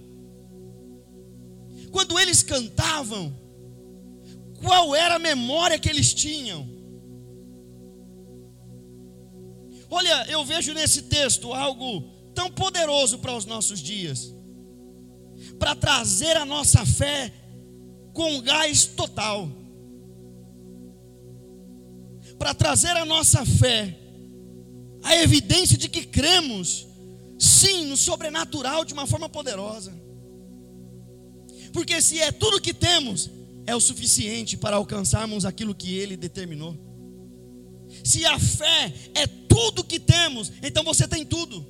Quando 1.91 2.19
eles 2.19 2.41
cantavam, 2.41 3.31
qual 4.59 4.95
era 4.95 5.17
a 5.17 5.19
memória 5.19 5.77
que 5.77 5.87
eles 5.87 6.11
tinham? 6.11 6.67
Olha, 9.91 10.25
eu 10.27 10.43
vejo 10.43 10.73
nesse 10.73 11.03
texto 11.03 11.53
algo 11.53 12.01
tão 12.33 12.49
poderoso 12.49 13.19
para 13.19 13.37
os 13.37 13.45
nossos 13.45 13.79
dias, 13.79 14.33
para 15.59 15.75
trazer 15.75 16.35
a 16.35 16.43
nossa 16.43 16.83
fé 16.83 17.31
com 18.11 18.41
gás 18.41 18.87
total, 18.87 19.47
para 22.39 22.55
trazer 22.55 22.97
a 22.97 23.05
nossa 23.05 23.45
fé 23.45 23.95
a 25.03 25.15
evidência 25.15 25.77
de 25.77 25.87
que 25.87 26.07
cremos 26.07 26.86
sim, 27.39 27.85
no 27.85 27.97
sobrenatural 27.97 28.83
de 28.83 28.93
uma 28.93 29.07
forma 29.07 29.29
poderosa. 29.29 29.93
Porque 31.73 32.01
se 32.01 32.19
é 32.19 32.31
tudo 32.31 32.61
que 32.61 32.73
temos, 32.73 33.29
é 33.65 33.75
o 33.75 33.81
suficiente 33.81 34.57
para 34.57 34.77
alcançarmos 34.77 35.45
aquilo 35.45 35.75
que 35.75 35.95
Ele 35.95 36.15
determinou. 36.15 36.75
Se 38.03 38.25
a 38.25 38.39
fé 38.39 38.93
é 39.13 39.27
tudo 39.27 39.83
que 39.83 39.99
temos, 39.99 40.51
então 40.63 40.83
você 40.83 41.07
tem 41.07 41.25
tudo. 41.25 41.65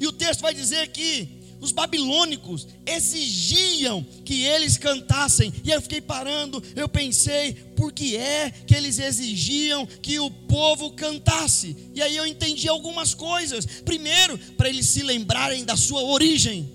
E 0.00 0.06
o 0.06 0.12
texto 0.12 0.40
vai 0.42 0.54
dizer 0.54 0.88
que 0.88 1.37
os 1.60 1.72
babilônicos 1.72 2.66
exigiam 2.86 4.02
que 4.24 4.44
eles 4.44 4.76
cantassem. 4.76 5.52
E 5.64 5.70
eu 5.70 5.80
fiquei 5.80 6.00
parando, 6.00 6.62
eu 6.76 6.88
pensei, 6.88 7.54
por 7.76 7.92
que 7.92 8.16
é 8.16 8.50
que 8.50 8.74
eles 8.74 8.98
exigiam 8.98 9.86
que 9.86 10.18
o 10.18 10.30
povo 10.30 10.92
cantasse? 10.92 11.76
E 11.94 12.02
aí 12.02 12.16
eu 12.16 12.26
entendi 12.26 12.68
algumas 12.68 13.14
coisas. 13.14 13.64
Primeiro, 13.82 14.38
para 14.56 14.68
eles 14.68 14.86
se 14.86 15.02
lembrarem 15.02 15.64
da 15.64 15.76
sua 15.76 16.02
origem. 16.02 16.70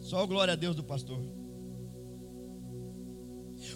Só 0.00 0.24
glória 0.26 0.52
a 0.52 0.56
Deus 0.56 0.76
do 0.76 0.84
pastor. 0.84 1.35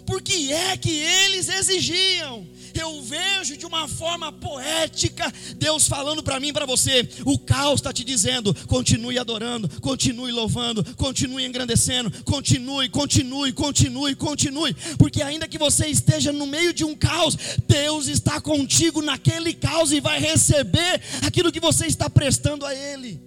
Por 0.05 0.21
que 0.21 0.51
é 0.51 0.77
que 0.77 0.91
eles 0.91 1.49
exigiam? 1.49 2.47
eu 2.79 3.01
vejo 3.01 3.57
de 3.57 3.65
uma 3.65 3.87
forma 3.87 4.31
poética 4.31 5.31
Deus 5.57 5.87
falando 5.87 6.23
para 6.23 6.39
mim 6.39 6.49
e 6.49 6.53
para 6.53 6.65
você. 6.65 7.07
O 7.25 7.37
caos 7.37 7.75
está 7.75 7.91
te 7.91 8.03
dizendo: 8.03 8.53
continue 8.67 9.17
adorando, 9.17 9.69
continue 9.81 10.31
louvando, 10.31 10.83
continue 10.95 11.45
engrandecendo, 11.45 12.11
continue, 12.23 12.89
continue, 12.89 13.51
continue, 13.53 14.15
continue, 14.15 14.73
porque 14.97 15.21
ainda 15.21 15.47
que 15.47 15.57
você 15.57 15.87
esteja 15.87 16.31
no 16.31 16.47
meio 16.47 16.73
de 16.73 16.83
um 16.83 16.95
caos, 16.95 17.37
Deus 17.67 18.07
está 18.07 18.39
contigo 18.39 19.01
naquele 19.01 19.53
caos 19.53 19.91
e 19.91 19.99
vai 19.99 20.19
receber 20.19 21.01
aquilo 21.21 21.51
que 21.51 21.59
você 21.59 21.85
está 21.85 22.09
prestando 22.09 22.65
a 22.65 22.73
Ele. 22.73 23.21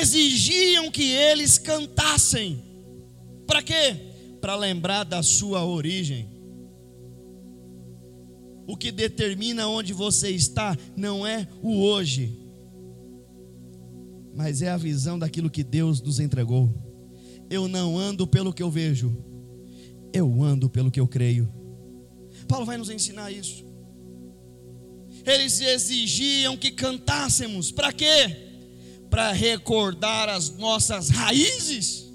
Exigiam 0.00 0.90
que 0.90 1.04
eles 1.12 1.58
cantassem, 1.58 2.64
para 3.46 3.62
quê? 3.62 4.05
Para 4.46 4.54
lembrar 4.54 5.02
da 5.02 5.24
sua 5.24 5.64
origem. 5.64 6.28
O 8.64 8.76
que 8.76 8.92
determina 8.92 9.66
onde 9.66 9.92
você 9.92 10.30
está 10.30 10.78
não 10.96 11.26
é 11.26 11.48
o 11.60 11.82
hoje, 11.82 12.38
mas 14.36 14.62
é 14.62 14.70
a 14.70 14.76
visão 14.76 15.18
daquilo 15.18 15.50
que 15.50 15.64
Deus 15.64 16.00
nos 16.00 16.20
entregou. 16.20 16.72
Eu 17.50 17.66
não 17.66 17.98
ando 17.98 18.24
pelo 18.24 18.52
que 18.52 18.62
eu 18.62 18.70
vejo, 18.70 19.20
eu 20.12 20.44
ando 20.44 20.70
pelo 20.70 20.92
que 20.92 21.00
eu 21.00 21.08
creio. 21.08 21.52
Paulo 22.46 22.64
vai 22.64 22.76
nos 22.76 22.88
ensinar 22.88 23.32
isso. 23.32 23.64
Eles 25.24 25.60
exigiam 25.60 26.56
que 26.56 26.70
cantássemos, 26.70 27.72
para 27.72 27.92
quê? 27.92 28.36
Para 29.10 29.32
recordar 29.32 30.28
as 30.28 30.50
nossas 30.50 31.08
raízes. 31.08 32.05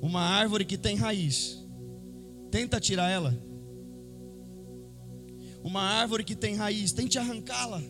Uma 0.00 0.22
árvore 0.22 0.64
que 0.64 0.78
tem 0.78 0.96
raiz, 0.96 1.58
tenta 2.50 2.80
tirar 2.80 3.10
ela 3.10 3.50
uma 5.62 5.82
árvore 5.82 6.24
que 6.24 6.34
tem 6.34 6.54
raiz, 6.54 6.92
tente 6.92 7.18
arrancá-la. 7.18 7.82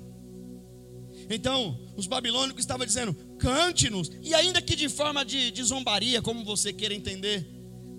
Então, 1.29 1.79
os 1.97 2.07
babilônicos 2.07 2.62
estavam 2.62 2.85
dizendo: 2.85 3.14
cante-nos, 3.38 4.11
e 4.23 4.35
ainda 4.35 4.61
que 4.61 4.75
de 4.75 4.88
forma 4.88 5.25
de, 5.25 5.50
de 5.50 5.62
zombaria, 5.62 6.21
como 6.21 6.45
você 6.45 6.73
queira 6.73 6.95
entender, 6.95 7.47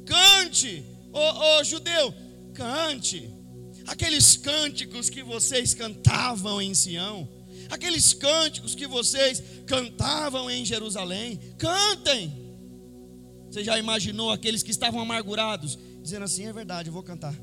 cante, 0.06 0.84
ô, 1.14 1.60
ô 1.60 1.64
judeu, 1.64 2.14
cante. 2.54 3.30
Aqueles 3.88 4.38
cânticos 4.38 5.10
que 5.10 5.24
vocês 5.24 5.74
cantavam 5.74 6.62
em 6.62 6.74
Sião, 6.74 7.28
aqueles 7.70 8.14
cânticos 8.14 8.76
que 8.76 8.86
vocês 8.86 9.42
cantavam 9.66 10.52
em 10.52 10.64
Jerusalém, 10.64 11.40
cantem. 11.58 12.41
Você 13.52 13.66
já 13.66 13.78
imaginou 13.78 14.32
aqueles 14.32 14.64
que 14.64 14.72
estavam 14.72 15.02
amargurados, 15.02 15.78
dizendo 16.02 16.24
assim: 16.24 16.46
é 16.46 16.54
verdade, 16.54 16.88
eu 16.88 16.94
vou 16.94 17.04
cantar. 17.04 17.36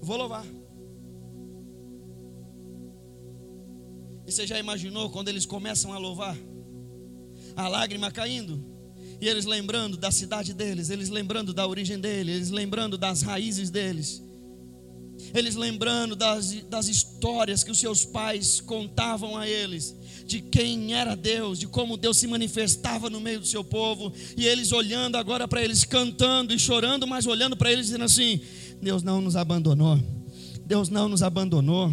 Vou 0.00 0.16
louvar. 0.16 0.46
E 4.24 4.30
você 4.30 4.46
já 4.46 4.56
imaginou 4.58 5.10
quando 5.10 5.28
eles 5.28 5.44
começam 5.44 5.92
a 5.92 5.98
louvar? 5.98 6.36
A 7.56 7.66
lágrima 7.66 8.10
caindo. 8.12 8.64
E 9.20 9.28
eles 9.28 9.46
lembrando 9.46 9.96
da 9.96 10.12
cidade 10.12 10.54
deles, 10.54 10.90
eles 10.90 11.08
lembrando 11.08 11.52
da 11.52 11.66
origem 11.66 11.98
deles, 11.98 12.36
eles 12.36 12.50
lembrando 12.50 12.96
das 12.96 13.22
raízes 13.22 13.68
deles 13.68 14.22
eles 15.34 15.56
lembrando 15.56 16.14
das, 16.14 16.52
das 16.70 16.88
histórias 16.88 17.64
que 17.64 17.70
os 17.70 17.78
seus 17.78 18.04
pais 18.04 18.60
contavam 18.60 19.36
a 19.36 19.48
eles, 19.48 19.94
de 20.26 20.40
quem 20.40 20.94
era 20.94 21.16
Deus, 21.16 21.58
de 21.58 21.66
como 21.66 21.96
Deus 21.96 22.16
se 22.16 22.26
manifestava 22.26 23.10
no 23.10 23.20
meio 23.20 23.40
do 23.40 23.46
seu 23.46 23.64
povo, 23.64 24.12
e 24.36 24.46
eles 24.46 24.72
olhando 24.72 25.16
agora 25.16 25.48
para 25.48 25.62
eles, 25.62 25.84
cantando 25.84 26.54
e 26.54 26.58
chorando, 26.58 27.06
mas 27.06 27.26
olhando 27.26 27.56
para 27.56 27.72
eles, 27.72 27.86
dizendo 27.86 28.04
assim: 28.04 28.40
Deus 28.80 29.02
não 29.02 29.20
nos 29.20 29.36
abandonou, 29.36 30.00
Deus 30.64 30.88
não 30.88 31.08
nos 31.08 31.22
abandonou. 31.22 31.92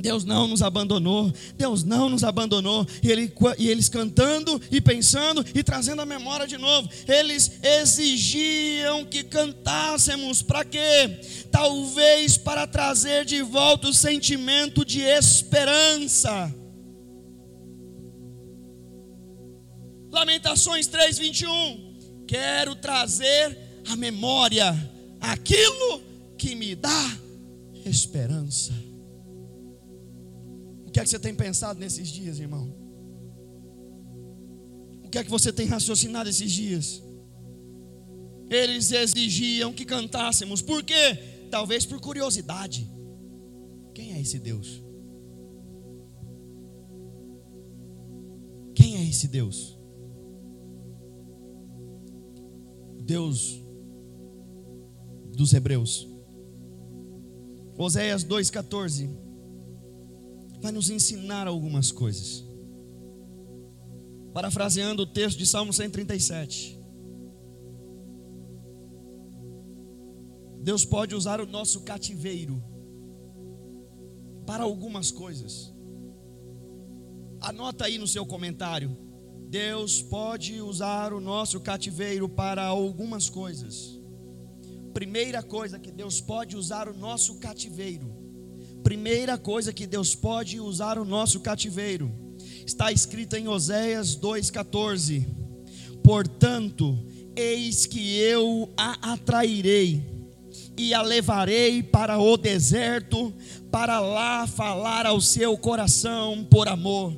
Deus 0.00 0.24
não 0.24 0.48
nos 0.48 0.62
abandonou, 0.62 1.32
Deus 1.56 1.84
não 1.84 2.08
nos 2.08 2.24
abandonou. 2.24 2.86
E, 3.02 3.10
ele, 3.10 3.32
e, 3.58 3.68
eles 3.68 3.88
cantando 3.88 4.60
e 4.70 4.80
pensando 4.80 5.44
e 5.54 5.62
trazendo 5.62 6.02
a 6.02 6.06
memória 6.06 6.46
de 6.46 6.58
novo. 6.58 6.88
Eles 7.06 7.52
exigiam 7.62 9.04
que 9.04 9.22
cantássemos, 9.22 10.42
para 10.42 10.64
quê? 10.64 11.20
Talvez 11.50 12.36
para 12.36 12.66
trazer 12.66 13.24
de 13.24 13.42
volta 13.42 13.88
o 13.88 13.94
sentimento 13.94 14.84
de 14.84 15.00
esperança. 15.00 16.52
Lamentações 20.10 20.86
3:21. 20.88 22.26
Quero 22.26 22.74
trazer 22.74 23.58
à 23.88 23.96
memória 23.96 24.74
aquilo 25.20 26.02
que 26.36 26.54
me 26.54 26.74
dá 26.74 27.18
esperança. 27.84 28.81
O 30.92 30.94
que 30.94 31.00
é 31.00 31.04
que 31.04 31.08
você 31.08 31.18
tem 31.18 31.34
pensado 31.34 31.80
nesses 31.80 32.06
dias, 32.08 32.38
irmão? 32.38 32.70
O 35.02 35.08
que 35.08 35.16
é 35.16 35.24
que 35.24 35.30
você 35.30 35.50
tem 35.50 35.66
raciocinado 35.66 36.28
esses 36.28 36.52
dias? 36.52 37.02
Eles 38.50 38.92
exigiam 38.92 39.72
que 39.72 39.86
cantássemos, 39.86 40.60
por 40.60 40.84
quê? 40.84 41.48
Talvez 41.50 41.86
por 41.86 41.98
curiosidade. 41.98 42.86
Quem 43.94 44.12
é 44.12 44.20
esse 44.20 44.38
Deus? 44.38 44.84
Quem 48.74 48.98
é 48.98 49.08
esse 49.08 49.26
Deus? 49.28 49.78
Deus 53.00 53.62
dos 55.34 55.54
Hebreus. 55.54 56.06
Oséias 57.78 58.22
2,14 58.22 59.31
vai 60.62 60.70
nos 60.70 60.88
ensinar 60.88 61.48
algumas 61.48 61.90
coisas. 61.90 62.44
Parafraseando 64.32 65.02
o 65.02 65.06
texto 65.06 65.36
de 65.36 65.44
Salmo 65.44 65.72
137. 65.72 66.80
Deus 70.62 70.84
pode 70.84 71.16
usar 71.16 71.40
o 71.40 71.46
nosso 71.46 71.82
cativeiro 71.82 72.62
para 74.46 74.62
algumas 74.62 75.10
coisas. 75.10 75.74
Anota 77.40 77.86
aí 77.86 77.98
no 77.98 78.06
seu 78.06 78.24
comentário. 78.24 78.96
Deus 79.48 80.00
pode 80.00 80.60
usar 80.60 81.12
o 81.12 81.20
nosso 81.20 81.60
cativeiro 81.60 82.28
para 82.28 82.64
algumas 82.64 83.28
coisas. 83.28 84.00
Primeira 84.94 85.42
coisa 85.42 85.80
que 85.80 85.90
Deus 85.90 86.20
pode 86.20 86.56
usar 86.56 86.88
o 86.88 86.96
nosso 86.96 87.40
cativeiro 87.40 88.21
primeira 88.92 89.38
coisa 89.38 89.72
que 89.72 89.86
Deus 89.86 90.14
pode 90.14 90.60
usar 90.60 90.98
o 90.98 91.04
nosso 91.04 91.40
cativeiro. 91.40 92.12
Está 92.66 92.92
escrito 92.92 93.34
em 93.34 93.48
Oséias 93.48 94.14
2,14: 94.14 95.26
Portanto, 96.04 96.98
eis 97.34 97.86
que 97.86 98.18
eu 98.18 98.70
a 98.76 99.14
atrairei 99.14 100.04
e 100.76 100.92
a 100.92 101.00
levarei 101.00 101.82
para 101.82 102.18
o 102.18 102.36
deserto, 102.36 103.32
para 103.70 103.98
lá 103.98 104.46
falar 104.46 105.06
ao 105.06 105.22
seu 105.22 105.56
coração 105.56 106.44
por 106.44 106.68
amor. 106.68 107.16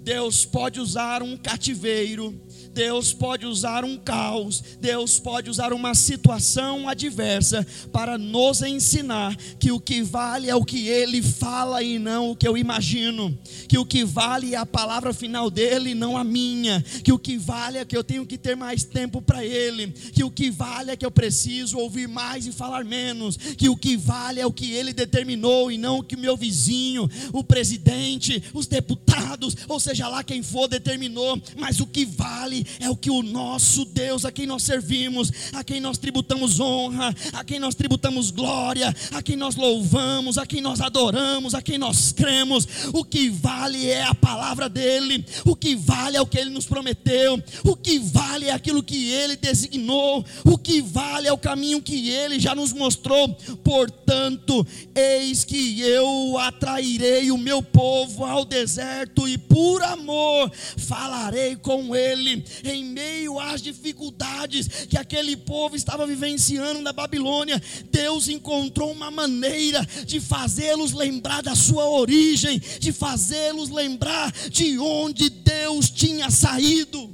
Deus 0.00 0.44
pode 0.44 0.80
usar 0.80 1.22
um 1.22 1.36
cativeiro 1.36 2.34
Deus 2.72 3.12
pode 3.12 3.44
usar 3.46 3.84
um 3.84 3.98
caos, 3.98 4.62
Deus 4.80 5.18
pode 5.18 5.50
usar 5.50 5.72
uma 5.72 5.94
situação 5.94 6.88
adversa 6.88 7.66
para 7.92 8.16
nos 8.16 8.62
ensinar 8.62 9.36
que 9.58 9.70
o 9.70 9.78
que 9.78 10.02
vale 10.02 10.48
é 10.48 10.56
o 10.56 10.64
que 10.64 10.88
Ele 10.88 11.22
fala 11.22 11.82
e 11.82 11.98
não 11.98 12.30
o 12.30 12.36
que 12.36 12.48
eu 12.48 12.56
imagino, 12.56 13.36
que 13.68 13.78
o 13.78 13.84
que 13.84 14.04
vale 14.04 14.54
é 14.54 14.56
a 14.56 14.64
palavra 14.64 15.12
final 15.12 15.50
dele 15.50 15.90
e 15.90 15.94
não 15.94 16.16
a 16.16 16.24
minha, 16.24 16.82
que 17.04 17.12
o 17.12 17.18
que 17.18 17.36
vale 17.36 17.78
é 17.78 17.84
que 17.84 17.96
eu 17.96 18.02
tenho 18.02 18.24
que 18.24 18.38
ter 18.38 18.56
mais 18.56 18.84
tempo 18.84 19.20
para 19.20 19.44
Ele, 19.44 19.88
que 19.88 20.24
o 20.24 20.30
que 20.30 20.50
vale 20.50 20.90
é 20.90 20.96
que 20.96 21.04
eu 21.04 21.10
preciso 21.10 21.78
ouvir 21.78 22.08
mais 22.08 22.46
e 22.46 22.52
falar 22.52 22.84
menos, 22.84 23.36
que 23.36 23.68
o 23.68 23.76
que 23.76 23.96
vale 23.96 24.40
é 24.40 24.46
o 24.46 24.52
que 24.52 24.72
Ele 24.72 24.92
determinou 24.92 25.70
e 25.70 25.76
não 25.76 25.98
o 25.98 26.02
que 26.02 26.14
o 26.14 26.18
meu 26.18 26.36
vizinho, 26.36 27.08
o 27.32 27.44
presidente, 27.44 28.42
os 28.54 28.66
deputados, 28.66 29.56
ou 29.68 29.78
seja, 29.78 30.08
lá 30.08 30.24
quem 30.24 30.42
for, 30.42 30.68
determinou, 30.68 31.40
mas 31.56 31.80
o 31.80 31.86
que 31.86 32.06
vale 32.06 32.61
é 32.80 32.88
o 32.90 32.96
que 32.96 33.10
o 33.10 33.22
nosso 33.22 33.84
Deus, 33.84 34.24
a 34.24 34.32
quem 34.32 34.46
nós 34.46 34.62
servimos, 34.62 35.30
a 35.52 35.62
quem 35.64 35.80
nós 35.80 35.98
tributamos 35.98 36.60
honra, 36.60 37.14
a 37.32 37.44
quem 37.44 37.58
nós 37.58 37.74
tributamos 37.74 38.30
glória, 38.30 38.94
a 39.12 39.22
quem 39.22 39.36
nós 39.36 39.56
louvamos, 39.56 40.38
a 40.38 40.46
quem 40.46 40.60
nós 40.60 40.80
adoramos, 40.80 41.54
a 41.54 41.62
quem 41.62 41.78
nós 41.78 42.12
cremos. 42.12 42.66
O 42.92 43.04
que 43.04 43.28
vale 43.28 43.88
é 43.88 44.04
a 44.04 44.14
palavra 44.14 44.68
dele, 44.68 45.24
o 45.44 45.56
que 45.56 45.74
vale 45.76 46.16
é 46.16 46.20
o 46.20 46.26
que 46.26 46.38
ele 46.38 46.50
nos 46.50 46.66
prometeu, 46.66 47.42
o 47.64 47.76
que 47.76 47.98
vale 47.98 48.46
é 48.46 48.52
aquilo 48.52 48.82
que 48.82 49.10
ele 49.10 49.36
designou, 49.36 50.24
o 50.44 50.58
que 50.58 50.80
vale 50.80 51.28
é 51.28 51.32
o 51.32 51.38
caminho 51.38 51.82
que 51.82 52.10
ele 52.10 52.38
já 52.38 52.54
nos 52.54 52.72
mostrou. 52.72 53.28
Portanto, 53.62 54.66
eis 54.94 55.44
que 55.44 55.80
eu 55.80 56.38
atrairei 56.38 57.30
o 57.30 57.38
meu 57.38 57.62
povo 57.62 58.24
ao 58.24 58.44
deserto 58.44 59.28
e 59.28 59.36
por 59.38 59.82
amor 59.82 60.50
falarei 60.76 61.56
com 61.56 61.94
ele 61.94 62.44
em 62.64 62.84
meio 62.84 63.38
às 63.38 63.62
dificuldades 63.62 64.86
que 64.88 64.96
aquele 64.96 65.36
povo 65.36 65.76
estava 65.76 66.06
vivenciando 66.06 66.80
na 66.80 66.92
Babilônia. 66.92 67.60
Deus 67.90 68.28
encontrou 68.28 68.92
uma 68.92 69.10
maneira 69.10 69.86
de 70.06 70.20
fazê-los 70.20 70.92
lembrar 70.92 71.42
da 71.42 71.54
sua 71.54 71.88
origem, 71.88 72.58
de 72.58 72.92
fazê-los 72.92 73.70
lembrar 73.70 74.32
de 74.50 74.78
onde 74.78 75.30
Deus 75.30 75.90
tinha 75.90 76.30
saído. 76.30 77.10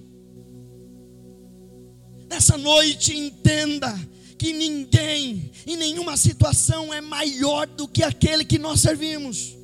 Nessa 2.29 2.59
noite, 2.59 3.17
entenda 3.17 3.99
que 4.39 4.53
ninguém, 4.53 5.51
em 5.67 5.77
nenhuma 5.77 6.17
situação, 6.17 6.93
é 6.93 7.01
maior 7.01 7.67
do 7.67 7.89
que 7.89 8.03
aquele 8.05 8.45
que 8.45 8.59
nós 8.59 8.81
servimos. 8.81 9.57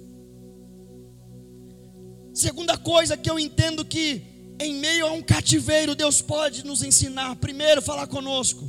Segunda 2.32 2.76
coisa 2.76 3.16
que 3.16 3.30
eu 3.30 3.38
entendo 3.38 3.84
que 3.84 4.33
em 4.58 4.74
meio 4.74 5.06
a 5.06 5.12
um 5.12 5.22
cativeiro 5.22 5.94
Deus 5.94 6.20
pode 6.20 6.64
nos 6.64 6.82
ensinar. 6.82 7.36
Primeiro, 7.36 7.82
falar 7.82 8.06
conosco. 8.06 8.68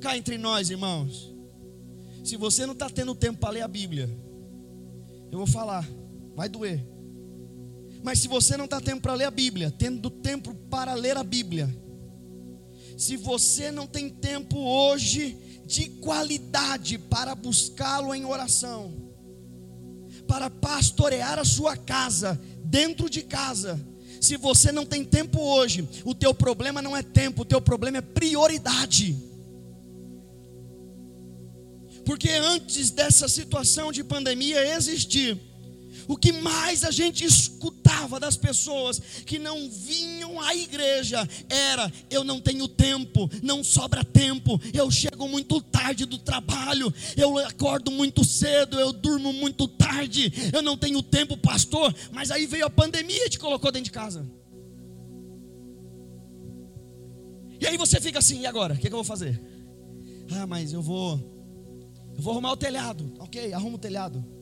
Cá 0.00 0.16
entre 0.16 0.36
nós, 0.36 0.70
irmãos. 0.70 1.34
Se 2.24 2.36
você 2.36 2.66
não 2.66 2.72
está 2.72 2.90
tendo 2.90 3.14
tempo 3.14 3.38
para 3.38 3.50
ler 3.50 3.62
a 3.62 3.68
Bíblia, 3.68 4.10
eu 5.30 5.38
vou 5.38 5.46
falar, 5.46 5.88
vai 6.34 6.48
doer. 6.48 6.84
Mas 8.02 8.18
se 8.18 8.28
você 8.28 8.56
não 8.56 8.66
está 8.66 8.80
tendo 8.80 9.00
para 9.00 9.14
ler 9.14 9.24
a 9.24 9.30
Bíblia, 9.30 9.70
tendo 9.70 10.10
tempo 10.10 10.54
para 10.68 10.94
ler 10.94 11.16
a 11.16 11.24
Bíblia, 11.24 11.68
se 12.96 13.16
você 13.16 13.70
não 13.70 13.86
tem 13.86 14.08
tempo 14.08 14.58
hoje 14.58 15.36
de 15.66 15.88
qualidade 16.00 16.98
para 16.98 17.34
buscá-lo 17.34 18.14
em 18.14 18.24
oração, 18.24 18.92
para 20.26 20.48
pastorear 20.48 21.38
a 21.38 21.44
sua 21.44 21.76
casa, 21.76 22.40
dentro 22.64 23.08
de 23.08 23.22
casa, 23.22 23.80
se 24.26 24.36
você 24.36 24.72
não 24.72 24.84
tem 24.84 25.04
tempo 25.04 25.40
hoje, 25.40 25.88
o 26.04 26.14
teu 26.14 26.34
problema 26.34 26.82
não 26.82 26.96
é 26.96 27.02
tempo, 27.02 27.42
o 27.42 27.44
teu 27.44 27.60
problema 27.60 27.98
é 27.98 28.00
prioridade. 28.00 29.16
Porque 32.04 32.30
antes 32.30 32.90
dessa 32.90 33.28
situação 33.28 33.92
de 33.92 34.02
pandemia 34.02 34.74
existir, 34.76 35.40
o 36.08 36.16
que 36.16 36.32
mais 36.32 36.84
a 36.84 36.90
gente 36.90 37.24
escutava 37.86 38.18
das 38.18 38.36
pessoas 38.36 38.98
que 38.98 39.38
não 39.38 39.70
vinham 39.70 40.40
à 40.40 40.54
igreja 40.54 41.26
era: 41.48 41.90
eu 42.10 42.24
não 42.24 42.40
tenho 42.40 42.66
tempo, 42.66 43.30
não 43.42 43.62
sobra 43.62 44.04
tempo, 44.04 44.60
eu 44.74 44.90
chego 44.90 45.28
muito 45.28 45.60
tarde 45.60 46.04
do 46.04 46.18
trabalho, 46.18 46.92
eu 47.16 47.38
acordo 47.38 47.90
muito 47.90 48.24
cedo, 48.24 48.78
eu 48.78 48.92
durmo 48.92 49.32
muito 49.32 49.68
tarde, 49.68 50.32
eu 50.52 50.62
não 50.62 50.76
tenho 50.76 51.02
tempo, 51.02 51.36
pastor. 51.36 51.94
Mas 52.12 52.30
aí 52.30 52.46
veio 52.46 52.66
a 52.66 52.70
pandemia 52.70 53.26
e 53.26 53.30
te 53.30 53.38
colocou 53.38 53.70
dentro 53.70 53.84
de 53.84 53.92
casa. 53.92 54.26
E 57.58 57.66
aí 57.66 57.76
você 57.76 58.00
fica 58.00 58.18
assim, 58.18 58.40
e 58.40 58.46
agora? 58.46 58.74
O 58.74 58.76
que, 58.76 58.86
é 58.86 58.90
que 58.90 58.94
eu 58.94 58.98
vou 58.98 59.04
fazer? 59.04 59.40
Ah, 60.32 60.46
mas 60.46 60.72
eu 60.72 60.82
vou, 60.82 61.18
eu 62.14 62.22
vou 62.22 62.32
arrumar 62.32 62.52
o 62.52 62.56
telhado. 62.56 63.14
Ok, 63.18 63.52
arruma 63.52 63.76
o 63.76 63.78
telhado. 63.78 64.35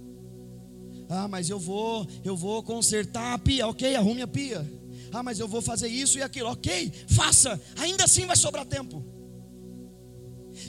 Ah, 1.08 1.28
mas 1.28 1.50
eu 1.50 1.58
vou, 1.58 2.06
eu 2.24 2.36
vou 2.36 2.62
consertar 2.62 3.34
a 3.34 3.38
pia. 3.38 3.66
Ok, 3.66 3.94
arrume 3.94 4.22
a 4.22 4.26
pia. 4.26 4.70
Ah, 5.12 5.22
mas 5.22 5.38
eu 5.38 5.46
vou 5.46 5.62
fazer 5.62 5.88
isso 5.88 6.18
e 6.18 6.22
aquilo. 6.22 6.48
Ok, 6.50 6.92
faça. 7.08 7.60
Ainda 7.76 8.04
assim 8.04 8.26
vai 8.26 8.36
sobrar 8.36 8.64
tempo. 8.64 9.04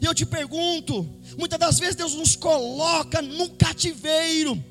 E 0.02 0.06
eu 0.06 0.14
te 0.14 0.26
pergunto, 0.26 1.08
muitas 1.38 1.60
das 1.60 1.80
vezes 1.80 1.96
Deus 1.96 2.14
nos 2.16 2.36
coloca 2.36 3.22
no 3.22 3.50
cativeiro, 3.52 4.62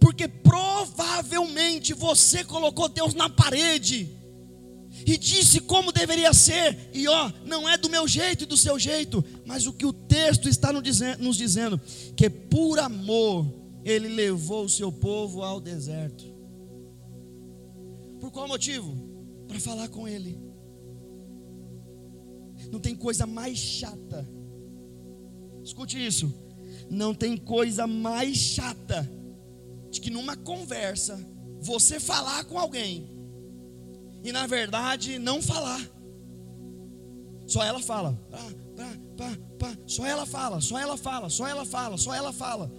porque 0.00 0.26
provavelmente 0.26 1.92
você 1.92 2.42
colocou 2.42 2.88
Deus 2.88 3.14
na 3.14 3.28
parede 3.28 4.08
e 5.06 5.16
disse 5.16 5.60
como 5.60 5.92
deveria 5.92 6.32
ser, 6.32 6.90
e 6.92 7.06
ó, 7.08 7.30
não 7.44 7.68
é 7.68 7.76
do 7.76 7.90
meu 7.90 8.06
jeito 8.08 8.44
e 8.44 8.46
do 8.46 8.56
seu 8.56 8.78
jeito, 8.78 9.24
mas 9.44 9.66
o 9.66 9.72
que 9.72 9.86
o 9.86 9.92
texto 9.92 10.48
está 10.48 10.72
nos 10.72 11.36
dizendo, 11.36 11.80
que 12.16 12.28
por 12.30 12.78
amor 12.78 13.61
ele 13.84 14.08
levou 14.08 14.64
o 14.64 14.68
seu 14.68 14.92
povo 14.92 15.42
ao 15.42 15.60
deserto. 15.60 16.24
Por 18.20 18.30
qual 18.30 18.46
motivo? 18.46 18.94
Para 19.48 19.58
falar 19.58 19.88
com 19.88 20.06
ele. 20.06 20.38
Não 22.70 22.78
tem 22.78 22.94
coisa 22.94 23.26
mais 23.26 23.58
chata. 23.58 24.28
Escute 25.62 26.04
isso. 26.04 26.32
Não 26.88 27.14
tem 27.14 27.36
coisa 27.36 27.86
mais 27.86 28.36
chata 28.36 29.10
de 29.90 30.00
que 30.00 30.10
numa 30.10 30.36
conversa 30.36 31.18
você 31.60 32.00
falar 32.00 32.44
com 32.44 32.58
alguém 32.58 33.08
e 34.24 34.32
na 34.32 34.46
verdade 34.46 35.18
não 35.18 35.42
falar. 35.42 35.80
Só 37.46 37.62
ela 37.62 37.80
fala. 37.80 38.18
Pá, 38.30 38.38
pá, 38.76 39.38
pá. 39.58 39.78
Só 39.86 40.06
ela 40.06 40.24
fala, 40.24 40.60
só 40.60 40.78
ela 40.78 40.96
fala, 40.96 41.28
só 41.28 41.46
ela 41.46 41.64
fala, 41.64 41.96
só 41.98 42.14
ela 42.14 42.32
fala. 42.32 42.72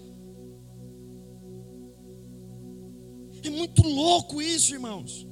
É 3.43 3.49
muito 3.49 3.81
louco 3.83 4.41
isso, 4.41 4.73
irmãos. 4.73 5.27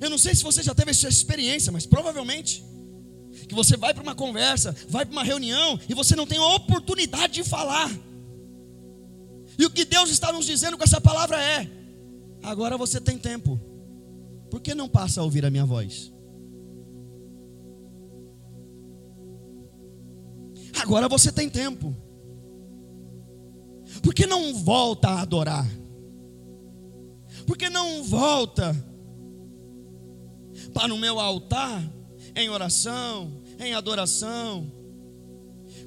Eu 0.00 0.10
não 0.10 0.18
sei 0.18 0.34
se 0.34 0.42
você 0.42 0.62
já 0.62 0.74
teve 0.74 0.90
essa 0.90 1.08
experiência, 1.08 1.70
mas 1.70 1.86
provavelmente 1.86 2.64
que 3.48 3.54
você 3.54 3.76
vai 3.76 3.92
para 3.94 4.02
uma 4.02 4.14
conversa, 4.14 4.74
vai 4.88 5.04
para 5.04 5.12
uma 5.12 5.24
reunião 5.24 5.78
e 5.88 5.94
você 5.94 6.16
não 6.16 6.26
tem 6.26 6.38
a 6.38 6.54
oportunidade 6.54 7.34
de 7.34 7.44
falar. 7.44 7.90
E 9.58 9.66
o 9.66 9.70
que 9.70 9.84
Deus 9.84 10.10
está 10.10 10.32
nos 10.32 10.46
dizendo 10.46 10.76
com 10.76 10.84
essa 10.84 11.00
palavra 11.00 11.42
é: 11.42 11.70
agora 12.42 12.76
você 12.76 13.00
tem 13.00 13.18
tempo. 13.18 13.60
Por 14.50 14.60
que 14.60 14.74
não 14.74 14.88
passa 14.88 15.20
a 15.20 15.24
ouvir 15.24 15.44
a 15.44 15.50
minha 15.50 15.64
voz? 15.64 16.12
Agora 20.80 21.08
você 21.08 21.30
tem 21.30 21.48
tempo. 21.48 21.94
Por 24.00 24.14
que 24.14 24.26
não 24.26 24.54
volta 24.54 25.08
a 25.08 25.22
adorar? 25.22 25.66
Por 27.46 27.56
que 27.56 27.68
não 27.68 28.02
volta 28.04 28.74
para 30.72 30.94
o 30.94 30.98
meu 30.98 31.18
altar 31.18 31.82
em 32.34 32.48
oração, 32.48 33.42
em 33.58 33.74
adoração, 33.74 34.70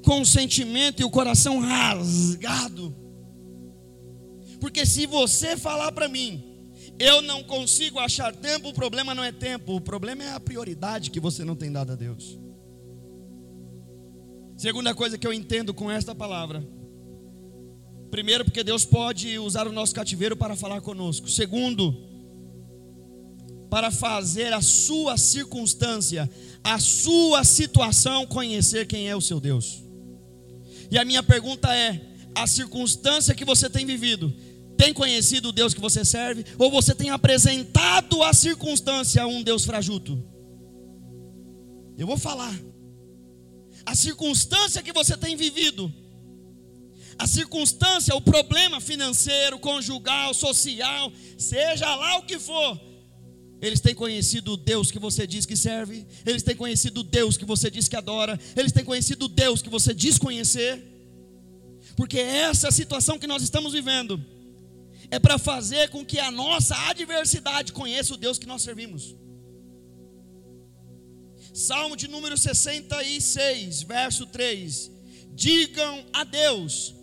com 0.04 0.20
o 0.20 0.26
sentimento 0.26 1.00
e 1.00 1.04
o 1.04 1.10
coração 1.10 1.58
rasgado? 1.58 2.94
Porque 4.60 4.86
se 4.86 5.06
você 5.06 5.56
falar 5.56 5.92
para 5.92 6.08
mim, 6.08 6.44
eu 6.98 7.20
não 7.22 7.42
consigo 7.42 7.98
achar 7.98 8.34
tempo, 8.34 8.68
o 8.68 8.74
problema 8.74 9.14
não 9.14 9.24
é 9.24 9.32
tempo, 9.32 9.76
o 9.76 9.80
problema 9.80 10.24
é 10.24 10.32
a 10.32 10.40
prioridade 10.40 11.10
que 11.10 11.20
você 11.20 11.44
não 11.44 11.56
tem 11.56 11.70
dado 11.70 11.92
a 11.92 11.96
Deus. 11.96 12.38
Segunda 14.56 14.94
coisa 14.94 15.18
que 15.18 15.26
eu 15.26 15.32
entendo 15.32 15.74
com 15.74 15.90
esta 15.90 16.14
palavra 16.14 16.66
Primeiro, 18.10 18.44
porque 18.44 18.64
Deus 18.64 18.84
pode 18.84 19.38
usar 19.38 19.66
o 19.66 19.72
nosso 19.72 19.94
cativeiro 19.94 20.36
para 20.36 20.56
falar 20.56 20.80
conosco. 20.80 21.28
Segundo, 21.28 21.94
para 23.68 23.90
fazer 23.90 24.52
a 24.52 24.62
sua 24.62 25.16
circunstância, 25.16 26.30
a 26.62 26.78
sua 26.78 27.44
situação 27.44 28.26
conhecer 28.26 28.86
quem 28.86 29.08
é 29.08 29.16
o 29.16 29.20
seu 29.20 29.40
Deus. 29.40 29.82
E 30.90 30.98
a 30.98 31.04
minha 31.04 31.22
pergunta 31.22 31.74
é: 31.74 32.00
a 32.34 32.46
circunstância 32.46 33.34
que 33.34 33.44
você 33.44 33.68
tem 33.68 33.84
vivido, 33.84 34.32
tem 34.76 34.92
conhecido 34.92 35.48
o 35.48 35.52
Deus 35.52 35.74
que 35.74 35.80
você 35.80 36.04
serve? 36.04 36.44
Ou 36.58 36.70
você 36.70 36.94
tem 36.94 37.10
apresentado 37.10 38.22
a 38.22 38.32
circunstância 38.32 39.22
a 39.22 39.26
um 39.26 39.42
Deus 39.42 39.64
frajuto? 39.64 40.22
Eu 41.98 42.06
vou 42.06 42.18
falar. 42.18 42.54
A 43.84 43.94
circunstância 43.94 44.82
que 44.82 44.92
você 44.92 45.16
tem 45.16 45.36
vivido, 45.36 45.92
a 47.18 47.26
circunstância, 47.26 48.14
o 48.14 48.20
problema 48.20 48.80
financeiro, 48.80 49.58
conjugal, 49.58 50.34
social, 50.34 51.12
seja 51.38 51.94
lá 51.94 52.18
o 52.18 52.22
que 52.22 52.38
for, 52.38 52.80
eles 53.60 53.80
têm 53.80 53.94
conhecido 53.94 54.52
o 54.52 54.56
Deus 54.56 54.90
que 54.90 54.98
você 54.98 55.26
diz 55.26 55.46
que 55.46 55.56
serve, 55.56 56.06
eles 56.26 56.42
têm 56.42 56.54
conhecido 56.54 57.00
o 57.00 57.04
Deus 57.04 57.36
que 57.36 57.44
você 57.44 57.70
diz 57.70 57.88
que 57.88 57.96
adora, 57.96 58.38
eles 58.54 58.72
têm 58.72 58.84
conhecido 58.84 59.24
o 59.24 59.28
Deus 59.28 59.62
que 59.62 59.70
você 59.70 59.94
diz 59.94 60.18
conhecer, 60.18 60.82
porque 61.96 62.18
essa 62.18 62.70
situação 62.70 63.18
que 63.18 63.26
nós 63.26 63.42
estamos 63.42 63.72
vivendo 63.72 64.22
é 65.10 65.18
para 65.18 65.38
fazer 65.38 65.88
com 65.88 66.04
que 66.04 66.18
a 66.18 66.30
nossa 66.30 66.76
adversidade 66.88 67.72
conheça 67.72 68.12
o 68.12 68.16
Deus 68.16 68.38
que 68.38 68.46
nós 68.46 68.62
servimos. 68.62 69.14
Salmo 71.54 71.96
de 71.96 72.06
número 72.08 72.36
66, 72.36 73.82
verso 73.84 74.26
3: 74.26 74.90
Digam 75.32 76.04
a 76.12 76.22
Deus 76.24 76.95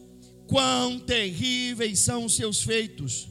quão 0.53 0.99
terríveis 0.99 1.97
são 1.97 2.25
os 2.25 2.35
seus 2.35 2.61
feitos, 2.61 3.27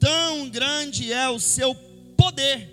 tão 0.00 0.48
grande 0.48 1.12
é 1.12 1.28
o 1.28 1.38
seu 1.38 1.74
poder 2.16 2.70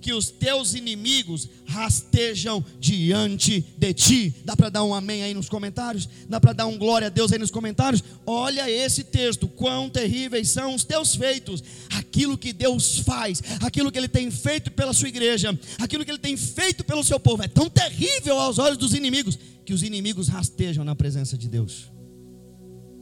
que 0.00 0.12
os 0.12 0.28
teus 0.28 0.74
inimigos 0.74 1.48
rastejam 1.64 2.64
diante 2.80 3.64
de 3.78 3.94
ti. 3.94 4.34
Dá 4.44 4.56
para 4.56 4.70
dar 4.70 4.82
um 4.82 4.92
amém 4.92 5.22
aí 5.22 5.34
nos 5.34 5.48
comentários? 5.48 6.08
Dá 6.28 6.40
para 6.40 6.52
dar 6.52 6.66
um 6.66 6.76
glória 6.76 7.06
a 7.06 7.10
Deus 7.10 7.30
aí 7.30 7.38
nos 7.38 7.52
comentários? 7.52 8.02
Olha 8.26 8.68
esse 8.68 9.04
texto, 9.04 9.46
quão 9.46 9.88
terríveis 9.88 10.48
são 10.48 10.74
os 10.74 10.82
teus 10.82 11.14
feitos, 11.14 11.62
aquilo 11.90 12.36
que 12.36 12.52
Deus 12.52 12.98
faz, 12.98 13.40
aquilo 13.60 13.92
que 13.92 13.98
Ele 13.98 14.08
tem 14.08 14.32
feito 14.32 14.72
pela 14.72 14.92
sua 14.92 15.08
igreja, 15.08 15.56
aquilo 15.78 16.04
que 16.04 16.10
Ele 16.10 16.18
tem 16.18 16.36
feito 16.36 16.82
pelo 16.82 17.04
seu 17.04 17.20
povo, 17.20 17.44
é 17.44 17.48
tão 17.48 17.70
terrível 17.70 18.36
aos 18.40 18.58
olhos 18.58 18.78
dos 18.78 18.94
inimigos, 18.94 19.38
que 19.64 19.72
os 19.72 19.84
inimigos 19.84 20.26
rastejam 20.26 20.82
na 20.84 20.96
presença 20.96 21.38
de 21.38 21.46
Deus. 21.48 21.97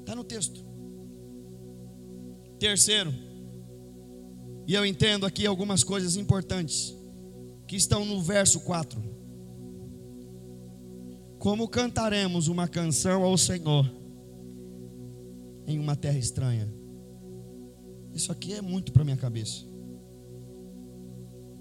Está 0.06 0.14
no 0.14 0.22
texto. 0.22 0.64
Terceiro, 2.60 3.12
e 4.64 4.72
eu 4.72 4.86
entendo 4.86 5.26
aqui 5.26 5.44
algumas 5.44 5.82
coisas 5.82 6.14
importantes 6.14 6.96
que 7.66 7.74
estão 7.74 8.04
no 8.04 8.22
verso 8.22 8.60
4. 8.60 9.02
Como 11.40 11.66
cantaremos 11.66 12.46
uma 12.46 12.68
canção 12.68 13.24
ao 13.24 13.36
Senhor 13.36 13.84
em 15.66 15.76
uma 15.80 15.96
terra 15.96 16.18
estranha? 16.18 16.72
Isso 18.14 18.30
aqui 18.30 18.54
é 18.54 18.62
muito 18.62 18.92
para 18.92 19.02
minha 19.02 19.16
cabeça. 19.16 19.64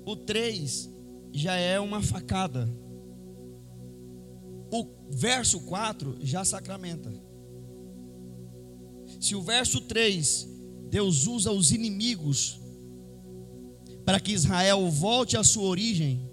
O 0.06 0.16
3 0.16 0.88
já 1.34 1.56
é 1.56 1.80
uma 1.80 2.00
facada. 2.00 2.72
O 4.72 5.10
verso 5.10 5.62
4 5.62 6.20
já 6.22 6.46
sacramenta. 6.46 7.25
Se 9.20 9.36
o 9.36 9.42
verso 9.42 9.82
3, 9.82 10.48
Deus 10.90 11.28
usa 11.28 11.52
os 11.52 11.72
inimigos 11.72 12.60
para 14.06 14.20
que 14.20 14.32
Israel 14.32 14.90
volte 14.90 15.36
à 15.36 15.44
sua 15.44 15.64
origem. 15.64 16.30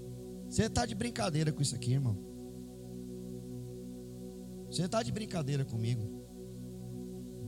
Você 0.48 0.64
está 0.64 0.84
de 0.84 0.94
brincadeira 0.94 1.50
com 1.50 1.62
isso 1.62 1.74
aqui, 1.74 1.92
irmão. 1.92 2.16
Você 4.70 4.84
está 4.84 5.02
de 5.02 5.10
brincadeira 5.10 5.64
comigo. 5.64 6.22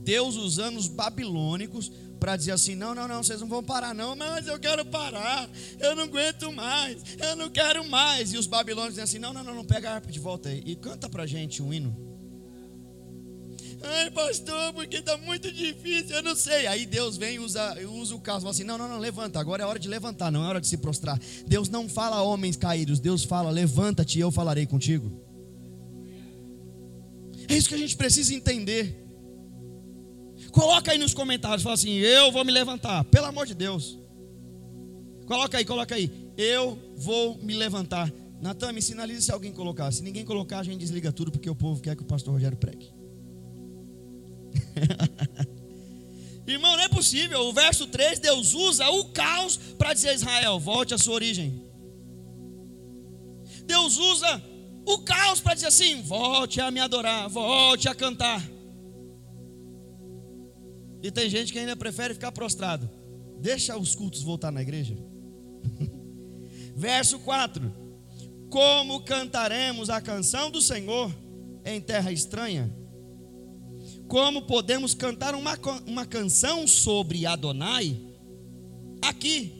Deus 0.03 0.35
usando 0.35 0.77
os 0.77 0.87
babilônicos 0.87 1.91
para 2.19 2.35
dizer 2.37 2.51
assim: 2.51 2.75
não, 2.75 2.93
não, 2.93 3.07
não, 3.07 3.23
vocês 3.23 3.41
não 3.41 3.47
vão 3.47 3.63
parar, 3.63 3.93
não, 3.93 4.15
mas 4.15 4.47
eu 4.47 4.59
quero 4.59 4.85
parar, 4.85 5.49
eu 5.79 5.95
não 5.95 6.03
aguento 6.03 6.51
mais, 6.51 7.01
eu 7.17 7.35
não 7.35 7.49
quero 7.49 7.87
mais. 7.89 8.31
E 8.33 8.37
os 8.37 8.45
babilônicos 8.45 8.93
dizem 8.93 9.03
assim: 9.03 9.19
não, 9.19 9.33
não, 9.33 9.43
não, 9.43 9.55
não 9.55 9.65
pega 9.65 9.89
a 9.89 9.95
harpa 9.95 10.11
de 10.11 10.19
volta 10.19 10.49
aí 10.49 10.61
e 10.65 10.75
canta 10.75 11.09
para 11.09 11.25
gente 11.25 11.61
um 11.61 11.73
hino. 11.73 12.14
Ai, 13.87 14.09
pastor, 14.09 14.73
porque 14.73 14.97
está 14.97 15.15
muito 15.15 15.51
difícil, 15.51 16.15
eu 16.15 16.23
não 16.23 16.35
sei. 16.35 16.65
Aí 16.65 16.87
Deus 16.87 17.17
vem 17.17 17.35
e 17.35 17.39
usa, 17.39 17.77
usa 17.87 18.15
o 18.15 18.19
caso, 18.19 18.39
fala 18.39 18.51
assim: 18.51 18.63
não, 18.63 18.79
não, 18.79 18.89
não, 18.89 18.97
levanta, 18.97 19.39
agora 19.39 19.61
é 19.61 19.65
hora 19.65 19.77
de 19.77 19.87
levantar, 19.87 20.31
não 20.31 20.43
é 20.43 20.47
hora 20.47 20.59
de 20.59 20.67
se 20.67 20.77
prostrar. 20.77 21.19
Deus 21.45 21.69
não 21.69 21.87
fala 21.87 22.15
a 22.15 22.23
homens 22.23 22.55
caídos, 22.55 22.99
Deus 22.99 23.23
fala: 23.23 23.51
levanta-te 23.51 24.17
e 24.17 24.21
eu 24.21 24.31
falarei 24.31 24.65
contigo. 24.65 25.11
É 27.47 27.55
isso 27.55 27.69
que 27.69 27.75
a 27.75 27.77
gente 27.77 27.95
precisa 27.95 28.33
entender. 28.33 29.03
Coloca 30.51 30.91
aí 30.91 30.97
nos 30.97 31.13
comentários, 31.13 31.61
fala 31.61 31.75
assim: 31.75 31.91
eu 31.91 32.31
vou 32.31 32.43
me 32.43 32.51
levantar, 32.51 33.03
pelo 33.03 33.27
amor 33.27 33.45
de 33.45 33.53
Deus. 33.53 33.99
Coloca 35.27 35.59
aí, 35.59 35.65
coloca 35.65 35.93
aí. 35.93 36.31
Eu 36.35 36.77
vou 36.95 37.37
me 37.37 37.53
levantar. 37.53 38.11
Natan, 38.41 38.73
me 38.73 38.81
sinalize 38.81 39.21
se 39.21 39.31
alguém 39.31 39.51
colocar. 39.51 39.91
Se 39.91 40.01
ninguém 40.01 40.25
colocar, 40.25 40.59
a 40.59 40.63
gente 40.63 40.79
desliga 40.79 41.11
tudo, 41.11 41.31
porque 41.31 41.49
o 41.49 41.55
povo 41.55 41.81
quer 41.81 41.95
que 41.95 42.01
o 42.01 42.05
pastor 42.05 42.33
Rogério 42.33 42.57
pregue. 42.57 43.04
Irmão, 46.47 46.77
não 46.77 46.83
é 46.83 46.89
possível. 46.89 47.41
O 47.41 47.53
verso 47.53 47.87
3, 47.87 48.19
Deus 48.19 48.53
usa 48.53 48.87
o 48.89 49.05
caos 49.05 49.57
para 49.57 49.93
dizer 49.93 50.09
a 50.09 50.13
Israel: 50.13 50.59
volte 50.59 50.93
à 50.93 50.97
sua 50.97 51.15
origem. 51.15 51.63
Deus 53.65 53.97
usa 53.97 54.43
o 54.85 54.99
caos 54.99 55.41
para 55.41 55.55
dizer 55.55 55.67
assim: 55.67 56.01
volte 56.01 56.61
a 56.61 56.69
me 56.69 56.79
adorar, 56.79 57.27
volte 57.29 57.89
a 57.89 57.95
cantar. 57.95 58.43
E 61.01 61.11
tem 61.11 61.29
gente 61.29 61.51
que 61.51 61.59
ainda 61.59 61.75
prefere 61.75 62.13
ficar 62.13 62.31
prostrado. 62.31 62.89
Deixa 63.39 63.77
os 63.77 63.95
cultos 63.95 64.23
voltar 64.23 64.51
na 64.51 64.61
igreja. 64.61 64.95
Verso 66.75 67.19
4: 67.19 67.73
Como 68.49 69.01
cantaremos 69.01 69.89
a 69.89 69.99
canção 69.99 70.51
do 70.51 70.61
Senhor 70.61 71.13
em 71.63 71.81
terra 71.81 72.11
estranha? 72.11 72.84
Como 74.07 74.43
podemos 74.43 74.93
cantar 74.93 75.33
uma, 75.33 75.57
uma 75.85 76.05
canção 76.05 76.67
sobre 76.67 77.25
Adonai 77.25 77.99
aqui 79.01 79.51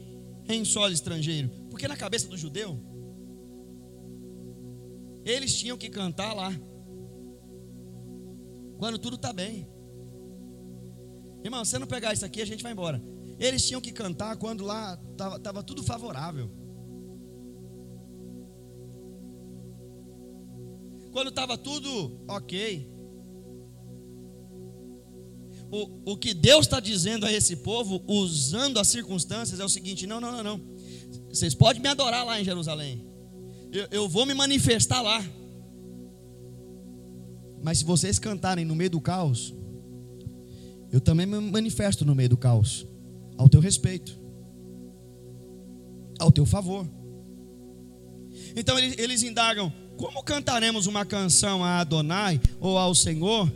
em 0.48 0.64
solo 0.64 0.92
estrangeiro? 0.92 1.50
Porque 1.70 1.88
na 1.88 1.96
cabeça 1.96 2.28
do 2.28 2.36
judeu, 2.36 2.78
eles 5.24 5.54
tinham 5.56 5.76
que 5.76 5.88
cantar 5.88 6.32
lá, 6.32 6.52
quando 8.78 8.98
tudo 8.98 9.16
está 9.16 9.32
bem. 9.32 9.66
Irmão, 11.42 11.64
se 11.64 11.72
você 11.72 11.78
não 11.78 11.86
pegar 11.86 12.12
isso 12.12 12.24
aqui, 12.24 12.40
a 12.40 12.46
gente 12.46 12.62
vai 12.62 12.72
embora. 12.72 13.02
Eles 13.38 13.66
tinham 13.66 13.80
que 13.80 13.92
cantar 13.92 14.36
quando 14.36 14.64
lá 14.64 14.98
estava 15.12 15.62
tudo 15.62 15.82
favorável. 15.82 16.50
Quando 21.12 21.28
estava 21.28 21.56
tudo 21.56 22.24
ok 22.28 22.95
o, 25.70 26.12
o 26.12 26.16
que 26.16 26.32
Deus 26.32 26.66
está 26.66 26.78
dizendo 26.78 27.26
a 27.26 27.32
esse 27.32 27.56
povo, 27.56 28.02
usando 28.06 28.78
as 28.78 28.88
circunstâncias, 28.88 29.58
é 29.60 29.64
o 29.64 29.68
seguinte: 29.68 30.06
não, 30.06 30.20
não, 30.20 30.30
não, 30.30 30.42
não. 30.42 30.60
Vocês 31.28 31.54
podem 31.54 31.82
me 31.82 31.88
adorar 31.88 32.24
lá 32.24 32.40
em 32.40 32.44
Jerusalém. 32.44 33.04
Eu, 33.72 33.88
eu 33.90 34.08
vou 34.08 34.24
me 34.24 34.34
manifestar 34.34 35.02
lá. 35.02 35.24
Mas 37.62 37.78
se 37.78 37.84
vocês 37.84 38.18
cantarem 38.18 38.64
no 38.64 38.76
meio 38.76 38.90
do 38.90 39.00
caos, 39.00 39.52
eu 40.92 41.00
também 41.00 41.26
me 41.26 41.40
manifesto 41.40 42.04
no 42.04 42.14
meio 42.14 42.28
do 42.28 42.36
caos, 42.36 42.86
ao 43.36 43.48
teu 43.48 43.60
respeito, 43.60 44.18
ao 46.18 46.30
teu 46.30 46.46
favor. 46.46 46.88
Então 48.54 48.78
eles, 48.78 48.96
eles 48.98 49.22
indagam: 49.24 49.72
como 49.96 50.22
cantaremos 50.22 50.86
uma 50.86 51.04
canção 51.04 51.64
a 51.64 51.80
Adonai 51.80 52.40
ou 52.60 52.78
ao 52.78 52.94
Senhor 52.94 53.52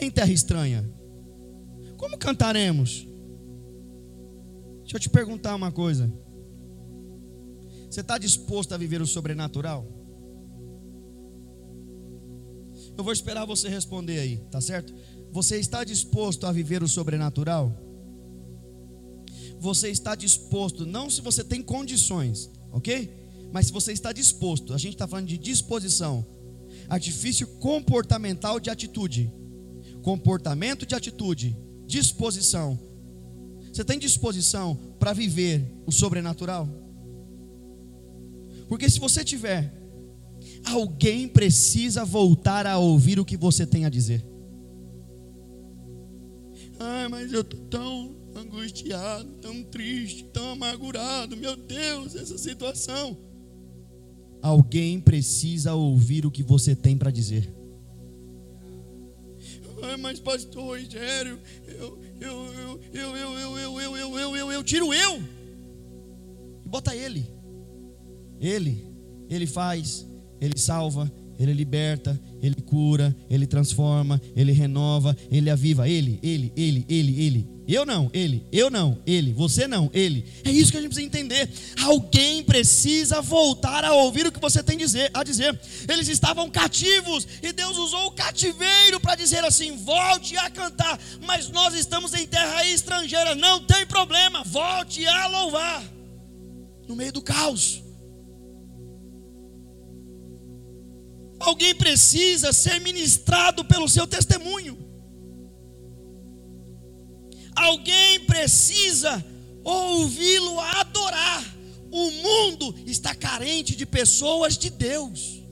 em 0.00 0.10
terra 0.10 0.30
estranha? 0.30 0.97
Como 1.98 2.16
cantaremos? 2.16 3.06
Deixa 4.82 4.96
eu 4.96 5.00
te 5.00 5.10
perguntar 5.10 5.54
uma 5.54 5.70
coisa. 5.70 6.10
Você 7.90 8.00
está 8.00 8.16
disposto 8.16 8.72
a 8.72 8.78
viver 8.78 9.02
o 9.02 9.06
sobrenatural? 9.06 9.84
Eu 12.96 13.02
vou 13.04 13.12
esperar 13.12 13.44
você 13.44 13.68
responder 13.68 14.20
aí, 14.20 14.36
tá 14.50 14.60
certo? 14.60 14.94
Você 15.32 15.58
está 15.58 15.84
disposto 15.84 16.46
a 16.46 16.52
viver 16.52 16.82
o 16.82 16.88
sobrenatural? 16.88 17.76
Você 19.58 19.88
está 19.88 20.14
disposto, 20.14 20.86
não 20.86 21.10
se 21.10 21.20
você 21.20 21.42
tem 21.42 21.60
condições, 21.60 22.48
ok? 22.72 23.12
Mas 23.52 23.66
se 23.66 23.72
você 23.72 23.92
está 23.92 24.12
disposto, 24.12 24.72
a 24.72 24.78
gente 24.78 24.94
está 24.94 25.06
falando 25.06 25.26
de 25.26 25.36
disposição, 25.36 26.24
artifício 26.88 27.46
comportamental 27.58 28.60
de 28.60 28.70
atitude, 28.70 29.32
comportamento 30.02 30.86
de 30.86 30.94
atitude 30.94 31.56
disposição. 31.88 32.78
Você 33.72 33.82
tem 33.82 33.98
disposição 33.98 34.78
para 34.98 35.12
viver 35.12 35.64
o 35.86 35.90
sobrenatural? 35.90 36.68
Porque 38.68 38.88
se 38.90 39.00
você 39.00 39.24
tiver, 39.24 39.72
alguém 40.64 41.26
precisa 41.26 42.04
voltar 42.04 42.66
a 42.66 42.76
ouvir 42.76 43.18
o 43.18 43.24
que 43.24 43.36
você 43.36 43.66
tem 43.66 43.86
a 43.86 43.88
dizer. 43.88 44.24
Ai, 46.78 47.08
mas 47.08 47.32
eu 47.32 47.40
estou 47.40 47.58
tão 47.70 48.14
angustiado, 48.36 49.32
tão 49.40 49.64
triste, 49.64 50.24
tão 50.24 50.52
amargurado. 50.52 51.36
Meu 51.36 51.56
Deus, 51.56 52.14
essa 52.14 52.36
situação. 52.36 53.16
Alguém 54.42 55.00
precisa 55.00 55.74
ouvir 55.74 56.26
o 56.26 56.30
que 56.30 56.42
você 56.42 56.76
tem 56.76 56.96
para 56.96 57.10
dizer. 57.10 57.52
Mas 60.00 60.20
pastor 60.20 60.64
Rogério, 60.64 61.38
eu, 61.66 61.98
eu, 62.20 62.54
eu, 62.54 62.80
eu, 62.92 63.16
eu, 63.16 63.58
eu, 63.58 63.80
eu, 63.80 63.96
eu, 63.96 64.18
eu, 64.18 64.36
eu, 64.36 64.52
eu, 64.52 64.64
tiro 64.64 64.92
eu. 64.94 65.22
E 66.64 66.68
bota 66.68 66.94
ele. 66.94 67.26
Ele, 68.40 68.86
ele 69.28 69.46
faz, 69.46 70.06
ele 70.40 70.58
salva, 70.58 71.10
ele 71.38 71.52
liberta, 71.52 72.20
ele 72.42 72.56
cura, 72.62 73.14
ele 73.28 73.46
transforma, 73.46 74.20
ele 74.34 74.52
renova, 74.52 75.16
ele 75.30 75.50
aviva. 75.50 75.88
Ele, 75.88 76.18
ele, 76.22 76.52
ele, 76.56 76.84
ele, 76.88 77.22
ele. 77.22 77.57
Eu 77.68 77.84
não, 77.84 78.10
ele. 78.14 78.46
Eu 78.50 78.70
não, 78.70 78.98
ele. 79.06 79.34
Você 79.34 79.68
não, 79.68 79.90
ele. 79.92 80.26
É 80.42 80.50
isso 80.50 80.72
que 80.72 80.78
a 80.78 80.80
gente 80.80 80.88
precisa 80.88 81.06
entender. 81.06 81.50
Alguém 81.84 82.42
precisa 82.42 83.20
voltar 83.20 83.84
a 83.84 83.92
ouvir 83.92 84.26
o 84.26 84.32
que 84.32 84.40
você 84.40 84.62
tem 84.62 84.78
a 85.12 85.22
dizer. 85.22 85.60
Eles 85.86 86.08
estavam 86.08 86.48
cativos 86.48 87.28
e 87.42 87.52
Deus 87.52 87.76
usou 87.76 88.06
o 88.06 88.12
cativeiro 88.12 88.98
para 88.98 89.16
dizer 89.16 89.44
assim: 89.44 89.76
volte 89.84 90.34
a 90.38 90.48
cantar. 90.48 90.98
Mas 91.26 91.50
nós 91.50 91.74
estamos 91.74 92.14
em 92.14 92.26
terra 92.26 92.64
estrangeira, 92.64 93.34
não 93.34 93.62
tem 93.62 93.84
problema, 93.84 94.42
volte 94.44 95.06
a 95.06 95.26
louvar. 95.26 95.84
No 96.88 96.96
meio 96.96 97.12
do 97.12 97.20
caos. 97.20 97.82
Alguém 101.38 101.74
precisa 101.74 102.50
ser 102.50 102.80
ministrado 102.80 103.62
pelo 103.62 103.90
seu 103.90 104.06
testemunho. 104.06 104.87
Alguém 107.58 108.20
precisa 108.20 109.24
ouvi-lo 109.64 110.60
adorar. 110.60 111.44
O 111.90 112.10
mundo 112.10 112.74
está 112.86 113.14
carente 113.14 113.74
de 113.74 113.84
pessoas 113.84 114.56
de 114.56 114.70
Deus, 114.70 115.42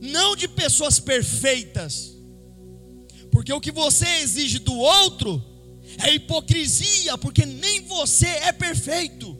não 0.00 0.34
de 0.34 0.48
pessoas 0.48 0.98
perfeitas, 0.98 2.16
porque 3.30 3.52
o 3.52 3.60
que 3.60 3.70
você 3.70 4.06
exige 4.18 4.58
do 4.58 4.76
outro 4.76 5.42
é 5.98 6.12
hipocrisia, 6.14 7.16
porque 7.16 7.46
nem 7.46 7.82
você 7.82 8.26
é 8.26 8.52
perfeito. 8.52 9.38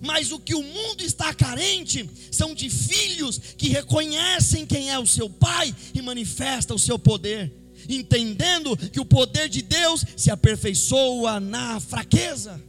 Mas 0.00 0.32
o 0.32 0.40
que 0.40 0.54
o 0.54 0.62
mundo 0.62 1.02
está 1.02 1.32
carente 1.32 2.08
são 2.32 2.54
de 2.54 2.68
filhos 2.68 3.38
que 3.38 3.68
reconhecem 3.68 4.66
quem 4.66 4.90
é 4.90 4.98
o 4.98 5.06
seu 5.06 5.28
pai 5.28 5.74
e 5.94 6.02
manifestam 6.02 6.76
o 6.76 6.80
seu 6.80 6.98
poder, 6.98 7.54
entendendo 7.88 8.76
que 8.76 9.00
o 9.00 9.04
poder 9.04 9.48
de 9.48 9.62
Deus 9.62 10.04
se 10.16 10.30
aperfeiçoa 10.30 11.40
na 11.40 11.80
fraqueza. 11.80 12.62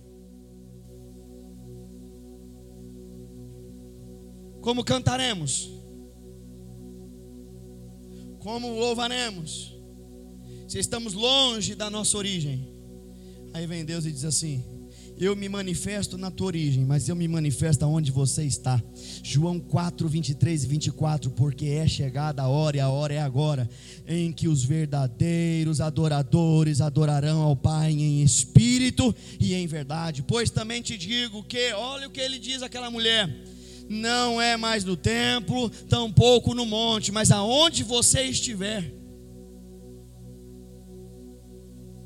Como 4.62 4.84
cantaremos? 4.84 5.70
Como 8.40 8.80
louvaremos? 8.80 9.76
Se 10.68 10.80
estamos 10.80 11.14
longe 11.14 11.76
da 11.76 11.90
nossa 11.90 12.18
origem. 12.18 12.68
Aí 13.54 13.66
vem 13.66 13.86
Deus 13.86 14.06
e 14.06 14.12
diz 14.12 14.26
assim: 14.26 14.77
eu 15.20 15.36
me 15.36 15.50
manifesto 15.50 16.18
na 16.18 16.30
tua 16.30 16.48
origem, 16.48 16.86
mas 16.86 17.10
eu 17.10 17.16
me 17.16 17.28
manifesto 17.28 17.86
onde 17.86 18.12
você 18.12 18.44
está. 18.44 18.82
João 19.24 19.60
4, 19.60 20.08
23 20.08 20.64
e 20.64 20.68
24, 20.68 21.32
porque 21.32 21.66
é 21.66 21.88
chegada 21.88 22.44
a 22.44 22.48
hora, 22.48 22.78
e 22.78 22.80
a 22.80 22.90
hora 22.90 23.14
é 23.14 23.22
agora, 23.22 23.70
em 24.08 24.32
que 24.32 24.48
os 24.48 24.64
verdadeiros 24.64 25.82
adoradores 25.82 26.82
adorarão 26.82 27.42
ao 27.42 27.56
Pai 27.56 27.92
em 27.92 28.22
espírito 28.22 29.14
e 29.40 29.54
em 29.54 29.66
verdade. 29.66 30.24
Pois 30.24 30.50
também 30.50 30.82
te 30.82 30.98
digo 30.98 31.44
que, 31.44 31.74
olha 31.74 32.08
o 32.08 32.12
que 32.12 32.22
ele 32.22 32.38
diz 32.38 32.62
àquela 32.62 32.92
mulher 32.92 33.30
não 33.90 34.42
é 34.42 34.58
mais 34.58 34.84
no 34.84 34.98
templo, 34.98 35.70
tampouco 35.70 36.54
no 36.54 36.66
monte, 36.66 37.10
mas 37.10 37.32
aonde 37.32 37.84
você 37.84 38.24
estiver. 38.24 38.94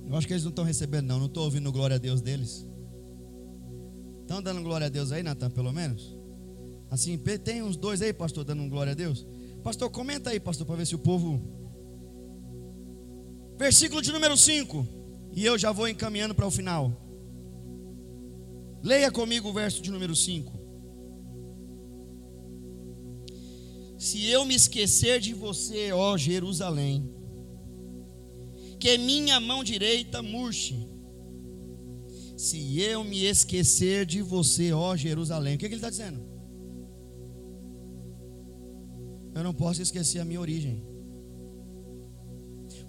Eu 0.08 0.16
acho 0.16 0.28
que 0.28 0.34
eles 0.34 0.44
não 0.44 0.50
estão 0.50 0.66
recebendo, 0.66 1.08
não. 1.08 1.20
Não 1.20 1.26
estou 1.28 1.46
ouvindo 1.46 1.72
glória 1.72 1.96
a 1.96 2.00
Deus 2.00 2.22
deles. 2.22 2.68
Estão 4.32 4.42
dando 4.42 4.64
glória 4.64 4.88
a 4.88 4.90
Deus 4.90 5.12
aí, 5.12 5.22
Natan, 5.22 5.52
pelo 5.52 5.74
menos? 5.74 6.16
Assim, 6.90 7.18
tem 7.18 7.62
uns 7.62 7.76
dois 7.76 8.02
aí, 8.02 8.14
pastor, 8.14 8.46
dando 8.46 8.66
glória 8.70 8.94
a 8.94 8.96
Deus? 8.96 9.28
Pastor, 9.62 9.90
comenta 9.90 10.30
aí, 10.30 10.40
pastor, 10.40 10.66
para 10.66 10.78
ver 10.78 10.88
se 10.88 10.96
o 10.96 11.00
povo. 11.00 11.42
Versículo 13.58 14.02
de 14.02 14.10
número 14.10 14.38
5. 14.38 14.88
E 15.34 15.44
eu 15.44 15.58
já 15.58 15.74
vou 15.74 15.86
encaminhando 15.86 16.34
para 16.34 16.48
o 16.48 16.50
final. 16.50 16.94
Leia 18.82 19.12
comigo 19.12 19.50
o 19.50 19.54
verso 19.54 19.82
de 19.82 19.92
número 19.92 20.16
5. 20.16 20.58
Se 23.98 24.28
eu 24.28 24.46
me 24.46 24.56
esquecer 24.56 25.20
de 25.20 25.34
você, 25.34 25.92
ó 25.92 26.16
Jerusalém, 26.16 27.14
que 28.80 28.98
minha 28.98 29.42
mão 29.42 29.62
direita 29.62 30.22
murche, 30.22 30.88
se 32.42 32.80
eu 32.80 33.04
me 33.04 33.24
esquecer 33.24 34.04
de 34.04 34.20
você, 34.20 34.74
ó 34.74 34.96
Jerusalém. 34.96 35.54
O 35.54 35.58
que, 35.60 35.68
que 35.68 35.76
ele 35.76 35.76
está 35.76 35.92
dizendo? 35.92 36.20
Eu 39.36 39.44
não 39.44 39.54
posso 39.54 39.80
esquecer 39.80 40.20
a 40.20 40.26
minha 40.26 40.42
origem. 40.42 40.84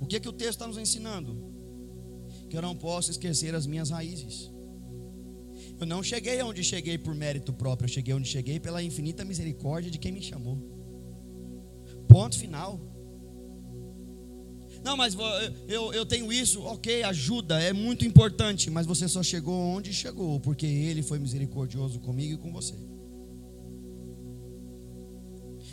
O 0.01 0.07
que, 0.07 0.19
que 0.19 0.29
o 0.29 0.33
texto 0.33 0.53
está 0.53 0.67
nos 0.67 0.79
ensinando? 0.79 1.31
Que 2.49 2.57
eu 2.57 2.63
não 2.63 2.75
posso 2.75 3.11
esquecer 3.11 3.55
as 3.55 3.67
minhas 3.67 3.91
raízes. 3.91 4.51
Eu 5.79 5.87
não 5.87 6.03
cheguei 6.03 6.43
onde 6.43 6.65
cheguei 6.65 6.97
por 6.97 7.15
mérito 7.15 7.53
próprio, 7.53 7.85
eu 7.85 7.93
cheguei 7.93 8.15
onde 8.15 8.29
cheguei 8.29 8.59
pela 8.59 8.83
infinita 8.83 9.23
misericórdia 9.23 9.91
de 9.91 9.99
quem 9.99 10.13
me 10.13 10.23
chamou. 10.23 10.57
Ponto 12.09 12.39
final. 12.39 12.81
Não, 14.85 14.97
mas 14.97 15.17
eu, 15.69 15.93
eu 15.93 16.05
tenho 16.05 16.33
isso, 16.33 16.63
ok, 16.63 17.05
ajuda, 17.05 17.61
é 17.63 17.73
muito 17.73 18.05
importante, 18.05 18.69
mas 18.69 18.85
você 18.85 19.07
só 19.07 19.23
chegou 19.23 19.55
onde 19.55 19.93
chegou, 19.93 20.41
porque 20.41 20.67
Ele 20.67 21.03
foi 21.03 21.19
misericordioso 21.19 22.01
comigo 22.01 22.35
e 22.35 22.39
com 22.39 22.53
você. 22.53 22.75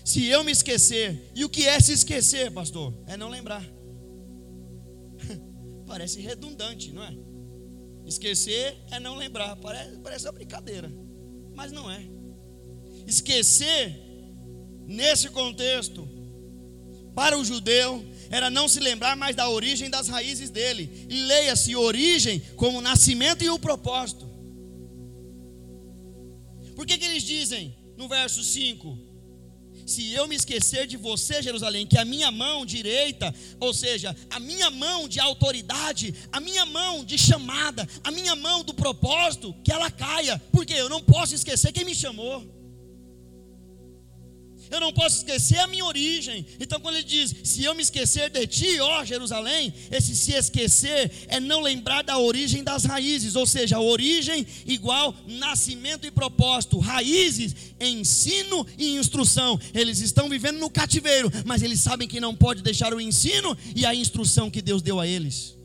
Se 0.06 0.26
eu 0.26 0.44
me 0.44 0.52
esquecer, 0.52 1.32
e 1.36 1.44
o 1.44 1.50
que 1.50 1.68
é 1.68 1.80
se 1.80 1.92
esquecer, 1.92 2.52
pastor? 2.52 2.94
É 3.08 3.18
não 3.18 3.30
lembrar. 3.30 3.64
Parece 5.86 6.22
redundante, 6.22 6.92
não 6.92 7.04
é? 7.04 7.16
Esquecer 8.06 8.76
é 8.92 9.00
não 9.00 9.16
lembrar, 9.16 9.56
parece, 9.58 10.00
parece 10.00 10.26
uma 10.26 10.32
brincadeira, 10.32 10.92
mas 11.56 11.72
não 11.72 11.92
é. 11.92 12.04
Esquecer, 13.06 14.02
nesse 14.88 15.30
contexto, 15.30 16.10
para 17.14 17.38
o 17.38 17.46
judeu, 17.46 18.04
era 18.30 18.50
não 18.50 18.68
se 18.68 18.80
lembrar 18.80 19.16
mais 19.16 19.36
da 19.36 19.50
origem 19.50 19.90
das 19.90 20.08
raízes 20.08 20.50
dele. 20.50 21.08
E 21.10 21.24
leia-se 21.24 21.76
origem 21.76 22.40
como 22.56 22.80
o 22.80 22.82
nascimento 22.82 23.44
e 23.44 23.50
o 23.50 23.60
propósito. 23.60 24.30
Por 26.76 26.86
que, 26.86 26.98
que 26.98 27.06
eles 27.06 27.24
dizem 27.24 27.76
no 27.98 28.08
verso 28.08 28.44
5? 28.44 29.10
Se 29.86 30.14
eu 30.14 30.28
me 30.28 30.36
esquecer 30.36 30.86
de 30.86 30.96
você, 30.96 31.42
Jerusalém, 31.42 31.88
que 31.88 31.98
a 31.98 32.06
minha 32.06 32.32
mão 32.32 32.64
direita, 32.64 33.34
ou 33.60 33.74
seja, 33.74 34.16
a 34.30 34.40
minha 34.40 34.70
mão 34.70 35.08
de 35.08 35.20
autoridade, 35.20 36.14
a 36.32 36.40
minha 36.40 36.64
mão 36.66 37.04
de 37.04 37.18
chamada, 37.18 37.88
a 38.04 38.12
minha 38.12 38.36
mão 38.36 38.64
do 38.64 38.74
propósito, 38.74 39.54
que 39.64 39.72
ela 39.72 39.90
caia, 39.90 40.40
porque 40.52 40.74
eu 40.74 40.90
não 40.90 41.02
posso 41.02 41.34
esquecer 41.34 41.72
quem 41.72 41.84
me 41.84 41.96
chamou. 41.96 42.59
Eu 44.72 44.80
não 44.80 44.94
posso 44.94 45.18
esquecer 45.18 45.58
a 45.60 45.68
minha 45.68 45.86
origem. 45.86 46.46
Então, 46.60 46.80
quando 46.80 46.96
ele 46.96 47.04
diz, 47.04 47.36
se 47.44 47.64
eu 47.64 47.74
me 47.74 47.82
esquecer 47.82 48.30
de 48.30 48.46
ti, 48.48 48.80
ó 48.80 49.04
Jerusalém, 49.04 49.74
esse 49.92 50.16
se 50.16 50.34
esquecer 50.34 51.12
é 51.28 51.40
não 51.40 51.62
lembrar 51.62 52.04
da 52.04 52.18
origem 52.18 52.64
das 52.64 52.86
raízes, 52.86 53.36
ou 53.36 53.46
seja, 53.46 53.80
origem 53.80 54.46
igual 54.66 55.16
nascimento 55.28 56.06
e 56.06 56.12
propósito, 56.12 56.80
raízes, 56.80 57.56
ensino 57.80 58.66
e 58.78 58.96
instrução. 58.96 59.60
Eles 59.74 60.00
estão 60.00 60.30
vivendo 60.30 60.60
no 60.60 60.70
cativeiro, 60.70 61.32
mas 61.46 61.64
eles 61.64 61.80
sabem 61.80 62.08
que 62.08 62.20
não 62.20 62.36
pode 62.36 62.62
deixar 62.62 62.94
o 62.94 63.02
ensino 63.02 63.58
e 63.76 63.86
a 63.86 63.96
instrução 63.96 64.50
que 64.50 64.62
Deus 64.62 64.82
deu 64.82 65.00
a 65.00 65.08
eles 65.08 65.59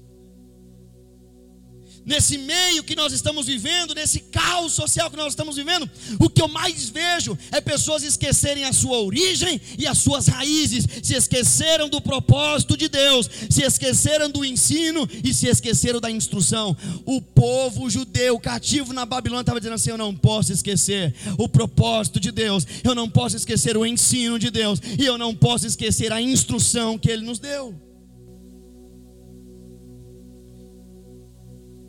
nesse 2.05 2.39
meio 2.39 2.85
que 2.85 2.97
nós 2.97 3.13
estamos 3.13 3.47
vivendo, 3.47 3.95
nesse 3.95 4.21
caos 4.21 4.73
social 4.73 5.11
que 5.11 5.17
nós 5.17 5.33
estamos 5.33 5.57
vivendo, 5.57 5.89
o 6.19 6.29
que 6.29 6.43
eu 6.43 6.49
mais 6.49 6.89
vejo 6.89 7.37
é 7.51 7.61
pessoas 7.61 8.03
esquecerem 8.03 8.65
a 8.65 8.73
sua 8.73 8.99
origem 9.01 9.61
e 9.79 9.87
as 9.87 9.99
suas 9.99 10.27
raízes, 10.27 10.87
se 11.03 11.15
esqueceram 11.15 11.89
do 11.89 12.01
propósito 12.01 12.77
de 12.77 12.89
Deus, 12.89 13.29
se 13.49 13.63
esqueceram 13.63 14.31
do 14.31 14.45
ensino 14.45 15.09
e 15.23 15.33
se 15.33 15.47
esqueceram 15.47 16.01
da 16.01 16.11
instrução. 16.11 16.77
O 17.05 17.21
povo 17.21 17.89
judeu 17.89 18.39
cativo 18.39 18.93
na 18.93 19.07
Babilônia 19.07 19.43
estava 19.43 19.61
dizendo 19.61 19.75
assim: 19.75 19.91
Eu 19.91 19.99
não 19.99 20.15
posso 20.15 20.53
esquecer 20.53 21.15
o 21.39 21.49
propósito 21.49 22.21
de 22.21 22.31
Deus, 22.31 22.67
eu 22.83 22.95
não 22.95 23.09
posso 23.09 23.37
esquecer 23.37 23.77
o 23.77 23.87
ensino 23.87 24.39
de 24.39 24.51
Deus, 24.51 24.81
e 24.99 25.05
eu 25.05 25.19
não 25.19 25.35
posso 25.35 25.67
esquecer 25.67 26.13
a 26.13 26.21
instrução 26.21 26.99
que 26.99 27.11
Ele 27.11 27.25
nos 27.25 27.39
deu. 27.39 27.75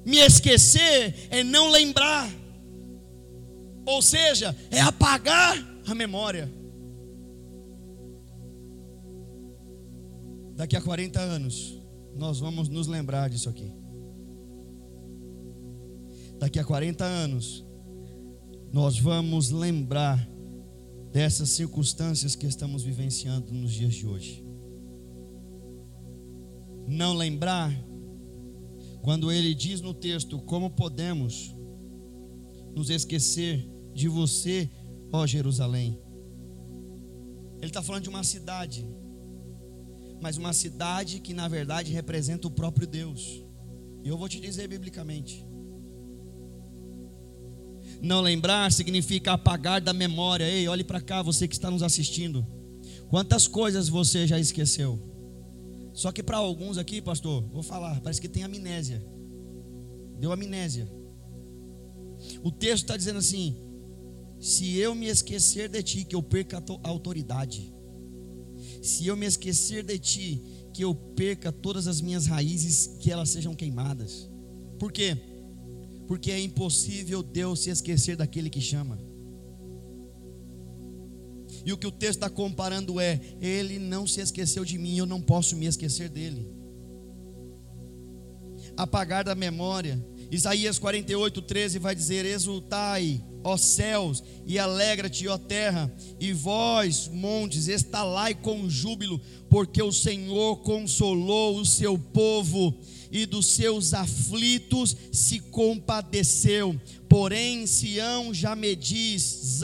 Me 0.06 0.18
esquecer 0.18 1.28
é 1.32 1.44
não 1.44 1.72
lembrar, 1.72 2.30
ou 3.86 4.02
seja, 4.02 4.56
é 4.70 4.80
apagar 4.80 5.58
a 5.88 5.96
memória. 5.96 6.52
Daqui 10.56 10.76
a 10.76 10.82
40 10.82 11.20
anos, 11.20 11.82
nós 12.16 12.39
vamos 12.39 12.70
nos 12.70 12.88
lembrar 12.88 13.30
disso 13.30 13.49
aqui. 13.49 13.74
Daqui 16.39 16.60
a 16.60 16.64
40 16.64 17.03
anos, 17.03 17.66
nós 18.72 18.99
vamos 18.99 19.49
lembrar 19.49 20.30
dessas 21.12 21.49
circunstâncias 21.49 22.36
que 22.36 22.45
estamos 22.45 22.84
vivenciando 22.84 23.53
nos 23.53 23.72
dias 23.72 23.95
de 23.95 24.06
hoje. 24.06 24.45
Não 26.88 27.14
lembrar 27.14 27.72
quando 29.06 29.32
ele 29.32 29.53
diz 29.53 29.82
no 29.82 29.93
texto: 29.93 30.39
Como 30.39 30.72
podemos 30.72 31.56
nos 32.76 32.89
esquecer 32.89 33.70
de 33.93 34.08
você, 34.08 34.68
ó 35.14 35.28
Jerusalém? 35.28 36.01
Ele 37.58 37.68
está 37.68 37.84
falando 37.84 38.01
de 38.01 38.10
uma 38.10 38.24
cidade, 38.24 38.84
mas 40.20 40.38
uma 40.38 40.53
cidade 40.53 41.20
que 41.20 41.36
na 41.36 41.47
verdade 41.47 41.93
representa 41.93 42.47
o 42.47 42.51
próprio 42.51 42.88
Deus. 42.88 43.43
E 44.03 44.08
eu 44.08 44.18
vou 44.18 44.28
te 44.28 44.39
dizer 44.39 44.68
biblicamente. 44.68 45.45
Não 48.01 48.22
lembrar 48.22 48.72
significa 48.72 49.34
apagar 49.34 49.80
da 49.80 49.93
memória. 49.93 50.49
Ei, 50.49 50.68
olhe 50.68 50.84
para 50.84 50.99
cá, 50.99 51.22
você 51.22 51.47
que 51.47 51.53
está 51.53 51.70
nos 51.70 51.84
assistindo. 51.84 52.43
Quantas 53.08 53.47
coisas 53.47 53.88
você 53.88 54.26
já 54.26 54.39
esqueceu? 54.39 55.14
Só 55.96 56.12
que 56.12 56.22
para 56.22 56.38
alguns 56.38 56.78
aqui, 56.78 57.02
pastor, 57.02 57.41
vou 57.48 57.64
falar, 57.64 58.02
parece 58.02 58.20
que 58.20 58.28
tem 58.28 58.43
amnésia. 58.43 59.02
Deu 60.20 60.32
amnésia. 60.32 60.91
O 62.43 62.52
texto 62.52 62.84
está 62.84 62.98
dizendo 62.98 63.20
assim: 63.20 63.56
se 64.38 64.76
eu 64.78 64.93
me 64.93 65.08
esquecer 65.08 65.70
de 65.70 65.82
ti, 65.82 66.04
que 66.04 66.16
eu 66.16 66.22
perca 66.22 66.62
a 66.84 66.89
autoridade. 66.89 67.74
Se 68.84 69.08
eu 69.08 69.16
me 69.16 69.26
esquecer 69.26 69.84
de 69.84 69.98
ti, 69.98 70.43
que 70.74 70.84
eu 70.84 70.93
perca 70.93 71.50
todas 71.50 71.88
as 71.88 72.02
minhas 72.02 72.26
raízes, 72.26 72.98
que 73.00 73.10
elas 73.10 73.30
sejam 73.30 73.56
queimadas. 73.56 74.30
Por 74.78 74.91
quê? 74.91 75.16
Porque 76.08 76.30
é 76.30 76.39
impossível 76.39 77.24
Deus 77.24 77.62
se 77.62 77.70
esquecer 77.70 78.18
daquele 78.18 78.50
que 78.50 78.60
chama. 78.60 79.00
E 81.66 81.74
o 81.74 81.78
que 81.78 81.88
o 81.88 81.91
texto 81.91 82.18
está 82.18 82.30
comparando 82.30 82.99
é: 82.99 83.20
Ele 83.41 83.80
não 83.80 84.05
se 84.05 84.22
esqueceu 84.22 84.63
de 84.63 84.78
mim, 84.78 84.97
eu 84.97 85.05
não 85.05 85.20
posso 85.20 85.55
me 85.55 85.66
esquecer 85.66 86.07
dele. 86.09 86.47
Apagar 88.78 89.24
da 89.24 89.34
memória. 89.34 90.03
Isaías 90.30 90.78
48, 90.78 91.41
13 91.41 91.80
vai 91.80 91.95
dizer: 91.95 92.26
Exultai, 92.26 93.24
ó 93.46 93.56
céus, 93.58 94.24
e 94.48 94.58
alegra-te, 94.58 95.28
ó 95.28 95.38
terra, 95.38 95.93
e 96.20 96.34
vós, 96.34 97.08
montes, 97.08 97.68
estalai 97.68 98.34
com 98.34 98.68
júbilo, 98.68 99.22
porque 99.48 99.84
o 99.84 99.91
Senhor 99.91 100.58
consolou 100.58 101.60
o 101.60 101.66
seu 101.66 101.98
povo 101.98 102.76
e 103.12 103.28
dos 103.28 103.46
seus 103.46 103.93
aflitos 103.93 104.98
se 105.12 105.39
compadeceu. 105.39 106.76
Porém, 107.08 107.68
Sião 107.68 108.34
já 108.34 108.56
me 108.56 108.76
diz: 108.76 109.62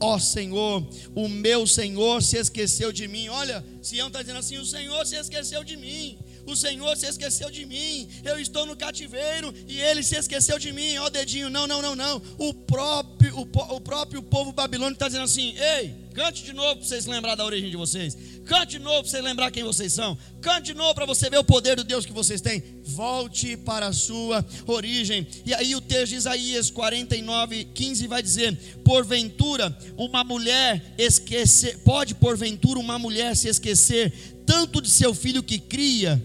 ó 0.00 0.18
Senhor, 0.18 0.88
o 1.14 1.28
meu 1.28 1.66
Senhor 1.66 2.22
se 2.22 2.38
esqueceu 2.38 2.90
de 2.90 3.06
mim. 3.06 3.28
Olha, 3.28 3.62
Sião 3.82 4.06
está 4.08 4.22
dizendo 4.22 4.38
assim: 4.38 4.56
o 4.56 4.64
Senhor 4.64 5.06
se 5.06 5.16
esqueceu 5.16 5.62
de 5.62 5.76
mim. 5.76 6.18
O 6.46 6.56
Senhor 6.56 6.96
se 6.96 7.06
esqueceu 7.06 7.50
de 7.50 7.64
mim. 7.64 8.08
Eu 8.24 8.38
estou 8.38 8.66
no 8.66 8.76
cativeiro 8.76 9.52
e 9.68 9.80
ele 9.80 10.02
se 10.02 10.16
esqueceu 10.16 10.58
de 10.58 10.72
mim. 10.72 10.96
Ó 10.98 11.08
dedinho, 11.08 11.48
não, 11.48 11.66
não, 11.66 11.80
não, 11.80 11.94
não. 11.94 12.20
O 12.38 12.52
próprio, 12.52 13.36
o, 13.36 13.76
o 13.76 13.80
próprio 13.80 14.22
povo 14.22 14.52
babilônico 14.52 14.96
está 14.96 15.06
dizendo 15.06 15.24
assim: 15.24 15.54
ei, 15.56 15.94
cante 16.14 16.42
de 16.42 16.52
novo 16.52 16.76
para 16.76 16.86
vocês 16.86 17.06
lembrar 17.06 17.34
da 17.34 17.44
origem 17.44 17.70
de 17.70 17.76
vocês. 17.76 18.16
Cante 18.44 18.78
de 18.78 18.78
novo 18.80 19.00
para 19.00 19.10
vocês 19.10 19.24
lembrar 19.24 19.50
quem 19.50 19.62
vocês 19.62 19.92
são. 19.92 20.18
Cante 20.40 20.72
de 20.72 20.74
novo 20.74 20.94
para 20.94 21.06
você 21.06 21.30
ver 21.30 21.38
o 21.38 21.44
poder 21.44 21.76
do 21.76 21.84
Deus 21.84 22.04
que 22.04 22.12
vocês 22.12 22.40
têm. 22.40 22.62
Volte 22.82 23.56
para 23.56 23.86
a 23.86 23.92
sua 23.92 24.44
origem. 24.66 25.26
E 25.46 25.54
aí 25.54 25.74
o 25.76 25.80
texto 25.80 26.10
de 26.10 26.16
Isaías 26.16 26.70
49, 26.70 27.64
15 27.66 28.06
vai 28.08 28.22
dizer: 28.22 28.56
Porventura, 28.84 29.76
uma 29.96 30.24
mulher 30.24 30.94
esquecer, 30.98 31.78
pode 31.78 32.14
porventura 32.16 32.78
uma 32.78 32.98
mulher 32.98 33.36
se 33.36 33.48
esquecer 33.48 34.12
tanto 34.44 34.82
de 34.82 34.90
seu 34.90 35.14
filho 35.14 35.42
que 35.42 35.58
cria 35.58 36.22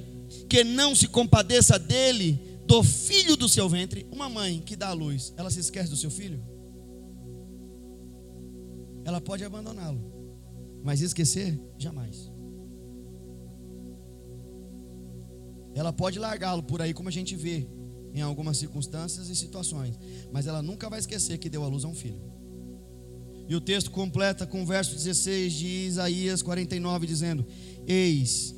que 0.47 0.63
não 0.63 0.95
se 0.95 1.07
compadeça 1.07 1.77
dele, 1.77 2.59
do 2.65 2.83
filho 2.83 3.35
do 3.35 3.47
seu 3.47 3.67
ventre. 3.69 4.05
Uma 4.11 4.29
mãe 4.29 4.59
que 4.59 4.75
dá 4.75 4.89
a 4.89 4.93
luz, 4.93 5.33
ela 5.37 5.49
se 5.49 5.59
esquece 5.59 5.89
do 5.89 5.97
seu 5.97 6.11
filho? 6.11 6.43
Ela 9.05 9.21
pode 9.21 9.43
abandoná-lo, 9.43 10.01
mas 10.83 11.01
esquecer, 11.01 11.59
jamais. 11.77 12.29
Ela 15.73 15.93
pode 15.93 16.19
largá-lo 16.19 16.63
por 16.63 16.81
aí, 16.81 16.93
como 16.93 17.07
a 17.07 17.11
gente 17.11 17.35
vê 17.35 17.67
em 18.13 18.21
algumas 18.21 18.57
circunstâncias 18.57 19.29
e 19.29 19.35
situações, 19.35 19.97
mas 20.31 20.47
ela 20.47 20.61
nunca 20.61 20.89
vai 20.89 20.99
esquecer 20.99 21.37
que 21.37 21.49
deu 21.49 21.63
a 21.63 21.67
luz 21.67 21.85
a 21.85 21.87
um 21.87 21.93
filho. 21.93 22.21
E 23.47 23.55
o 23.55 23.61
texto 23.61 23.91
completa 23.91 24.45
com 24.45 24.63
o 24.63 24.65
verso 24.65 24.93
16 24.93 25.53
de 25.53 25.67
Isaías 25.67 26.41
49, 26.41 27.07
dizendo: 27.07 27.45
Eis 27.87 28.56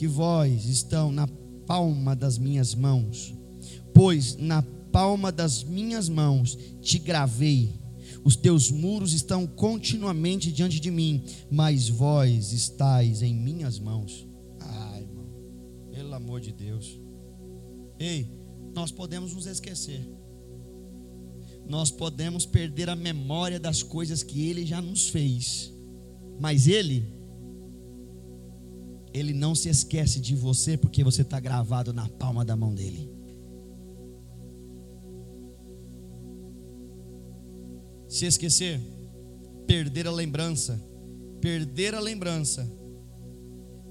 que 0.00 0.08
vós 0.08 0.64
estão 0.64 1.12
na 1.12 1.26
palma 1.66 2.16
das 2.16 2.38
minhas 2.38 2.74
mãos, 2.74 3.34
pois 3.92 4.34
na 4.34 4.62
palma 4.62 5.30
das 5.30 5.62
minhas 5.62 6.08
mãos 6.08 6.56
te 6.80 6.98
gravei. 6.98 7.78
Os 8.24 8.34
teus 8.34 8.70
muros 8.70 9.12
estão 9.12 9.46
continuamente 9.46 10.50
diante 10.50 10.80
de 10.80 10.90
mim, 10.90 11.22
mas 11.50 11.90
vós 11.90 12.54
estáis 12.54 13.20
em 13.20 13.34
minhas 13.34 13.78
mãos. 13.78 14.26
Ai, 14.58 15.02
irmão, 15.02 15.26
pelo 15.90 16.14
amor 16.14 16.40
de 16.40 16.52
Deus. 16.52 16.98
Ei, 17.98 18.26
nós 18.74 18.90
podemos 18.90 19.34
nos 19.34 19.44
esquecer. 19.44 20.00
Nós 21.68 21.90
podemos 21.90 22.46
perder 22.46 22.88
a 22.88 22.96
memória 22.96 23.60
das 23.60 23.82
coisas 23.82 24.22
que 24.22 24.48
ele 24.48 24.64
já 24.64 24.80
nos 24.80 25.10
fez. 25.10 25.70
Mas 26.40 26.66
ele 26.66 27.19
ele 29.12 29.32
não 29.32 29.54
se 29.54 29.68
esquece 29.68 30.20
de 30.20 30.34
você 30.34 30.76
porque 30.76 31.02
você 31.02 31.22
está 31.22 31.40
gravado 31.40 31.92
na 31.92 32.08
palma 32.08 32.44
da 32.44 32.56
mão 32.56 32.74
dele. 32.74 33.10
Se 38.08 38.26
esquecer, 38.26 38.80
perder 39.66 40.06
a 40.06 40.12
lembrança, 40.12 40.80
perder 41.40 41.94
a 41.94 42.00
lembrança 42.00 42.70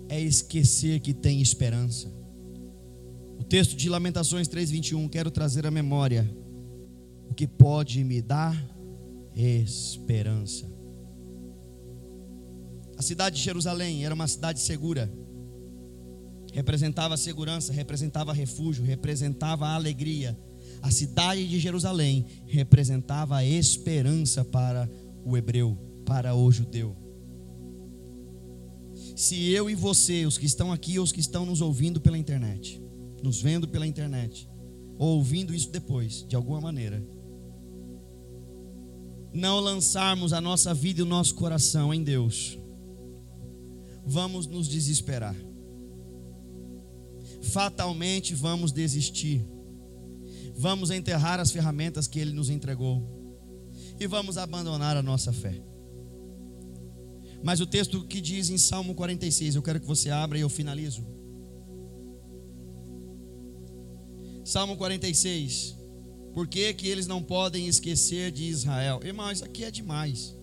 é 0.09 0.19
esquecer 0.19 0.99
que 0.99 1.13
tem 1.13 1.41
esperança. 1.41 2.11
O 3.37 3.43
texto 3.43 3.75
de 3.75 3.87
Lamentações 3.87 4.47
3:21 4.47 5.07
quero 5.09 5.31
trazer 5.31 5.65
à 5.65 5.71
memória 5.71 6.29
o 7.29 7.33
que 7.33 7.47
pode 7.47 8.03
me 8.03 8.21
dar 8.21 8.55
esperança. 9.35 10.78
A 12.99 13.01
cidade 13.01 13.37
de 13.37 13.41
Jerusalém 13.41 14.03
era 14.03 14.13
uma 14.13 14.27
cidade 14.27 14.59
segura. 14.59 15.09
Representava 16.51 17.15
segurança, 17.15 17.71
representava 17.71 18.33
refúgio, 18.33 18.83
representava 18.83 19.69
alegria. 19.69 20.37
A 20.81 20.91
cidade 20.91 21.47
de 21.47 21.61
Jerusalém 21.61 22.25
representava 22.45 23.37
a 23.37 23.45
esperança 23.45 24.43
para 24.43 24.91
o 25.23 25.37
hebreu, 25.37 25.77
para 26.05 26.35
o 26.35 26.51
judeu. 26.51 26.93
Se 29.15 29.49
eu 29.49 29.69
e 29.69 29.75
você, 29.75 30.25
os 30.25 30.37
que 30.37 30.45
estão 30.45 30.69
aqui, 30.69 30.99
os 30.99 31.13
que 31.13 31.21
estão 31.21 31.45
nos 31.45 31.61
ouvindo 31.61 32.01
pela 32.01 32.17
internet, 32.17 32.83
nos 33.23 33.41
vendo 33.41 33.65
pela 33.65 33.87
internet, 33.87 34.49
ou 34.97 35.15
ouvindo 35.15 35.55
isso 35.55 35.71
depois, 35.71 36.25
de 36.27 36.35
alguma 36.35 36.59
maneira, 36.59 37.01
não 39.33 39.61
lançarmos 39.61 40.33
a 40.33 40.41
nossa 40.41 40.73
vida 40.73 40.99
e 40.99 41.03
o 41.03 41.05
nosso 41.05 41.33
coração 41.35 41.93
em 41.93 42.03
Deus, 42.03 42.59
vamos 44.09 44.47
nos 44.47 44.67
desesperar. 44.67 45.35
Fatalmente 47.43 48.33
vamos 48.33 48.71
desistir. 48.71 49.45
Vamos 50.55 50.89
enterrar 50.89 51.39
as 51.39 51.51
ferramentas 51.51 52.07
que 52.07 52.19
Ele 52.19 52.33
nos 52.33 52.49
entregou. 52.49 53.07
E 53.99 54.07
vamos 54.07 54.37
abandonar 54.37 54.97
a 54.97 55.03
nossa 55.03 55.31
fé. 55.31 55.61
Mas 57.43 57.61
o 57.61 57.67
texto 57.67 58.03
que 58.05 58.19
diz 58.19 58.49
em 58.49 58.57
Salmo 58.57 58.95
46, 58.95 59.55
eu 59.55 59.61
quero 59.61 59.79
que 59.79 59.85
você 59.85 60.09
abra 60.09 60.37
e 60.37 60.41
eu 60.41 60.49
finalizo. 60.49 61.05
Salmo 64.43 64.75
46. 64.75 65.77
Por 66.33 66.47
que, 66.47 66.73
que 66.73 66.87
eles 66.87 67.07
não 67.07 67.21
podem 67.21 67.67
esquecer 67.67 68.31
de 68.31 68.45
Israel? 68.45 68.99
Irmão, 69.03 69.31
isso 69.31 69.45
aqui 69.45 69.63
é 69.63 69.71
demais. 69.71 70.38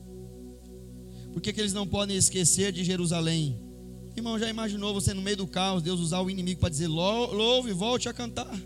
Por 1.37 1.43
que, 1.43 1.53
que 1.53 1.61
eles 1.61 1.74
não 1.74 1.87
podem 1.87 2.16
esquecer 2.16 2.72
de 2.72 2.82
Jerusalém? 2.82 3.61
Irmão, 4.16 4.39
já 4.39 4.49
imaginou 4.49 4.95
você 4.95 5.12
no 5.12 5.20
meio 5.20 5.37
do 5.37 5.47
caos, 5.47 5.82
Deus 5.82 6.01
usar 6.01 6.22
o 6.22 6.30
inimigo 6.30 6.59
para 6.59 6.70
dizer 6.70 6.89
louve 6.89 7.74
volte 7.74 8.09
a 8.09 8.14
cantar? 8.14 8.59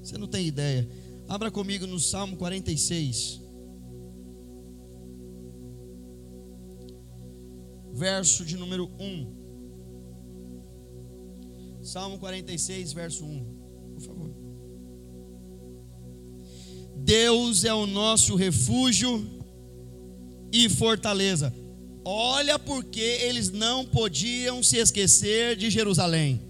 Você 0.00 0.16
não 0.16 0.28
tem 0.28 0.46
ideia. 0.46 0.88
Abra 1.28 1.50
comigo 1.50 1.88
no 1.88 1.98
Salmo 1.98 2.36
46. 2.36 3.40
Verso 7.94 8.44
de 8.44 8.56
número 8.56 8.88
1. 9.00 9.40
Salmo 11.82 12.16
46, 12.20 12.92
verso 12.92 13.24
1. 13.24 13.44
Por 13.94 14.02
favor. 14.02 14.30
Deus 16.94 17.64
é 17.64 17.74
o 17.74 17.88
nosso 17.88 18.36
refúgio 18.36 19.39
e 20.52 20.68
fortaleza. 20.68 21.54
Olha 22.04 22.58
porque 22.58 23.00
eles 23.00 23.50
não 23.50 23.84
podiam 23.84 24.62
se 24.62 24.78
esquecer 24.78 25.56
de 25.56 25.70
Jerusalém. 25.70 26.40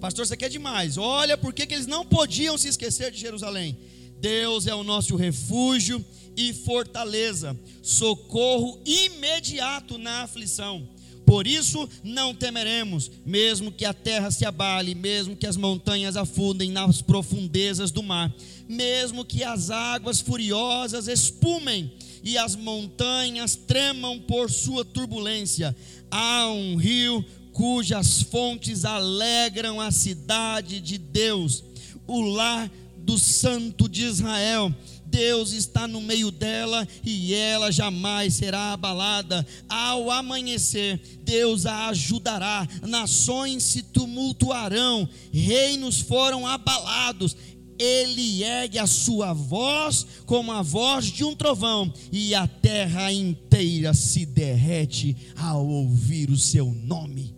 Pastor, 0.00 0.26
você 0.26 0.36
quer 0.36 0.48
demais. 0.48 0.96
Olha 0.96 1.38
por 1.38 1.52
que 1.52 1.62
eles 1.62 1.86
não 1.86 2.04
podiam 2.04 2.58
se 2.58 2.68
esquecer 2.68 3.12
de 3.12 3.20
Jerusalém. 3.20 3.78
Deus 4.18 4.66
é 4.66 4.74
o 4.74 4.82
nosso 4.82 5.14
refúgio 5.16 6.04
e 6.36 6.52
fortaleza, 6.52 7.58
socorro 7.82 8.80
imediato 8.84 9.98
na 9.98 10.22
aflição. 10.22 10.88
Por 11.26 11.46
isso 11.46 11.88
não 12.02 12.34
temeremos, 12.34 13.10
mesmo 13.24 13.70
que 13.70 13.84
a 13.84 13.94
terra 13.94 14.30
se 14.30 14.44
abale, 14.44 14.94
mesmo 14.94 15.36
que 15.36 15.46
as 15.46 15.56
montanhas 15.56 16.16
afundem 16.16 16.70
nas 16.70 17.00
profundezas 17.00 17.90
do 17.90 18.02
mar, 18.02 18.32
mesmo 18.68 19.24
que 19.24 19.44
as 19.44 19.70
águas 19.70 20.20
furiosas 20.20 21.06
espumem 21.06 21.92
e 22.22 22.38
as 22.38 22.56
montanhas 22.56 23.56
tremam 23.56 24.18
por 24.20 24.50
sua 24.50 24.84
turbulência. 24.84 25.74
Há 26.10 26.48
um 26.48 26.76
rio 26.76 27.24
cujas 27.52 28.22
fontes 28.22 28.84
alegram 28.84 29.80
a 29.80 29.90
cidade 29.90 30.80
de 30.80 30.98
Deus, 30.98 31.62
o 32.06 32.20
lar 32.22 32.70
do 32.98 33.18
Santo 33.18 33.88
de 33.88 34.04
Israel. 34.04 34.74
Deus 35.04 35.52
está 35.52 35.86
no 35.86 36.00
meio 36.00 36.30
dela 36.30 36.88
e 37.04 37.34
ela 37.34 37.70
jamais 37.70 38.32
será 38.32 38.72
abalada. 38.72 39.46
Ao 39.68 40.10
amanhecer, 40.10 40.98
Deus 41.22 41.66
a 41.66 41.88
ajudará, 41.88 42.66
nações 42.80 43.62
se 43.62 43.82
tumultuarão, 43.82 45.06
reinos 45.30 46.00
foram 46.00 46.46
abalados. 46.46 47.36
Ele 47.82 48.44
ergue 48.44 48.78
a 48.78 48.86
sua 48.86 49.32
voz 49.32 50.06
como 50.24 50.52
a 50.52 50.62
voz 50.62 51.06
de 51.06 51.24
um 51.24 51.34
trovão, 51.34 51.92
e 52.12 52.32
a 52.32 52.46
terra 52.46 53.12
inteira 53.12 53.92
se 53.92 54.24
derrete 54.24 55.16
ao 55.36 55.66
ouvir 55.66 56.30
o 56.30 56.38
seu 56.38 56.72
nome. 56.72 57.34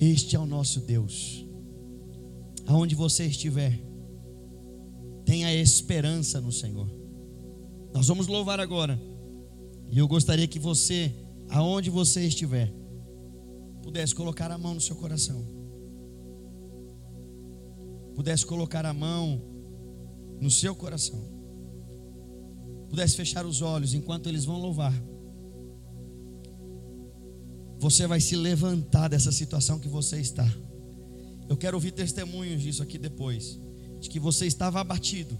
Este 0.00 0.34
é 0.34 0.38
o 0.38 0.46
nosso 0.46 0.80
Deus. 0.80 1.46
Aonde 2.66 2.96
você 2.96 3.26
estiver, 3.26 3.80
tenha 5.24 5.54
esperança 5.54 6.40
no 6.40 6.50
Senhor. 6.50 6.90
Nós 7.94 8.08
vamos 8.08 8.26
louvar 8.26 8.58
agora. 8.58 9.00
E 9.92 9.98
eu 9.98 10.08
gostaria 10.08 10.48
que 10.48 10.58
você, 10.58 11.14
aonde 11.48 11.88
você 11.88 12.26
estiver, 12.26 12.72
pudesse 13.80 14.12
colocar 14.12 14.50
a 14.50 14.58
mão 14.58 14.74
no 14.74 14.80
seu 14.80 14.96
coração. 14.96 15.61
Pudesse 18.14 18.44
colocar 18.44 18.84
a 18.84 18.92
mão 18.92 19.40
no 20.40 20.50
seu 20.50 20.74
coração. 20.74 21.20
Pudesse 22.88 23.16
fechar 23.16 23.46
os 23.46 23.62
olhos 23.62 23.94
enquanto 23.94 24.28
eles 24.28 24.44
vão 24.44 24.60
louvar. 24.60 24.92
Você 27.78 28.06
vai 28.06 28.20
se 28.20 28.36
levantar 28.36 29.08
dessa 29.08 29.32
situação 29.32 29.78
que 29.78 29.88
você 29.88 30.20
está. 30.20 30.48
Eu 31.48 31.56
quero 31.56 31.76
ouvir 31.76 31.92
testemunhos 31.92 32.62
disso 32.62 32.82
aqui 32.82 32.98
depois 32.98 33.58
de 34.00 34.08
que 34.08 34.20
você 34.20 34.46
estava 34.46 34.80
abatido, 34.80 35.38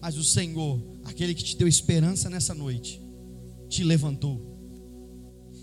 mas 0.00 0.16
o 0.16 0.24
Senhor, 0.24 0.80
aquele 1.04 1.34
que 1.34 1.42
te 1.42 1.56
deu 1.56 1.68
esperança 1.68 2.30
nessa 2.30 2.54
noite, 2.54 3.00
te 3.68 3.84
levantou. 3.84 4.58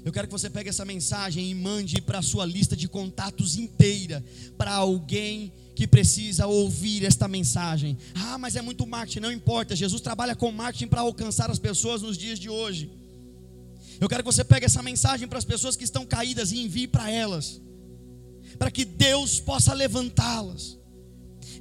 Eu 0.04 0.12
quero 0.12 0.28
que 0.28 0.32
você 0.32 0.50
pegue 0.50 0.70
essa 0.70 0.86
mensagem 0.86 1.50
e 1.50 1.56
mande 1.56 2.00
para 2.00 2.20
a 2.20 2.22
sua 2.22 2.46
lista 2.46 2.76
de 2.76 2.88
contatos 2.88 3.56
inteira 3.56 4.24
para 4.58 4.74
alguém 4.74 5.52
que 5.76 5.86
precisa 5.86 6.48
ouvir 6.48 7.04
esta 7.04 7.28
mensagem. 7.28 7.98
Ah, 8.16 8.38
mas 8.38 8.56
é 8.56 8.62
muito 8.62 8.88
marketing, 8.88 9.20
não 9.20 9.32
importa. 9.32 9.76
Jesus 9.76 10.02
trabalha 10.02 10.36
com 10.36 10.52
marketing 10.52 10.88
para 10.88 11.02
alcançar 11.02 11.52
as 11.52 11.60
pessoas 11.60 12.02
nos 12.02 12.18
dias 12.18 12.40
de 12.40 12.50
hoje. 12.50 12.90
Eu 14.00 14.10
quero 14.10 14.24
que 14.24 14.32
você 14.32 14.44
pegue 14.44 14.66
essa 14.66 14.82
mensagem 14.82 15.28
para 15.28 15.38
as 15.38 15.46
pessoas 15.46 15.76
que 15.76 15.84
estão 15.84 16.06
caídas 16.06 16.52
e 16.52 16.60
envie 16.60 16.88
para 16.88 17.12
elas, 17.12 17.62
para 18.58 18.72
que 18.72 18.86
Deus 18.86 19.40
possa 19.40 19.74
levantá-las 19.74 20.78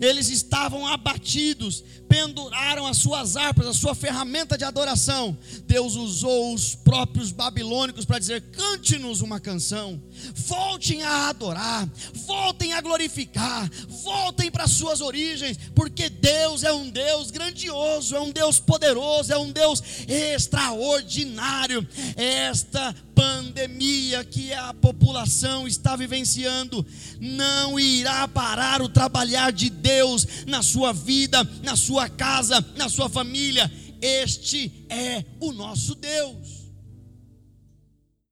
eles 0.01 0.29
estavam 0.29 0.87
abatidos, 0.87 1.85
penduraram 2.15 2.87
as 2.87 2.99
suas 2.99 3.37
harpas, 3.37 3.67
a 3.67 3.75
sua 3.75 3.93
ferramenta 3.93 4.57
de 4.57 4.62
adoração. 4.62 5.37
Deus 5.67 5.97
usou 5.97 6.55
os 6.55 6.73
próprios 6.73 7.33
babilônicos 7.33 8.05
para 8.05 8.21
dizer: 8.21 8.41
cante-nos 8.53 9.21
uma 9.21 9.41
canção, 9.41 10.01
voltem 10.33 11.03
a 11.03 11.29
adorar, 11.31 11.89
voltem 12.25 12.73
a 12.73 12.81
glorificar, 12.81 13.69
voltem 14.05 14.49
para 14.49 14.69
suas 14.69 15.01
origens, 15.01 15.59
porque 15.75 16.09
Deus 16.09 16.62
é 16.62 16.73
um 16.73 16.89
Deus 16.89 17.33
grandioso, 17.33 18.15
é 18.15 18.21
um 18.21 18.31
Deus 18.31 18.61
poderoso, 18.61 19.33
é 19.33 19.37
um 19.37 19.51
Deus 19.51 19.83
extraordinário. 20.07 21.85
Esta 22.15 22.95
pandemia 23.15 24.25
que 24.25 24.53
a 24.53 24.75
população 24.75 25.67
está 25.67 25.97
vivenciando 25.97 26.85
não 27.21 27.79
irá 27.79 28.27
parar 28.27 28.83
o 28.83 28.89
trabalhar 28.89 29.53
de 29.53 29.71
Deus 29.71 30.27
na 30.47 30.62
sua 30.62 30.93
vida, 30.93 31.49
na 31.62 31.77
sua 32.05 32.09
casa, 32.09 32.65
na 32.77 32.89
sua 32.89 33.09
família. 33.09 33.71
Este 34.01 34.87
é 34.89 35.25
o 35.41 35.53
nosso 35.53 35.95
Deus. 35.95 36.54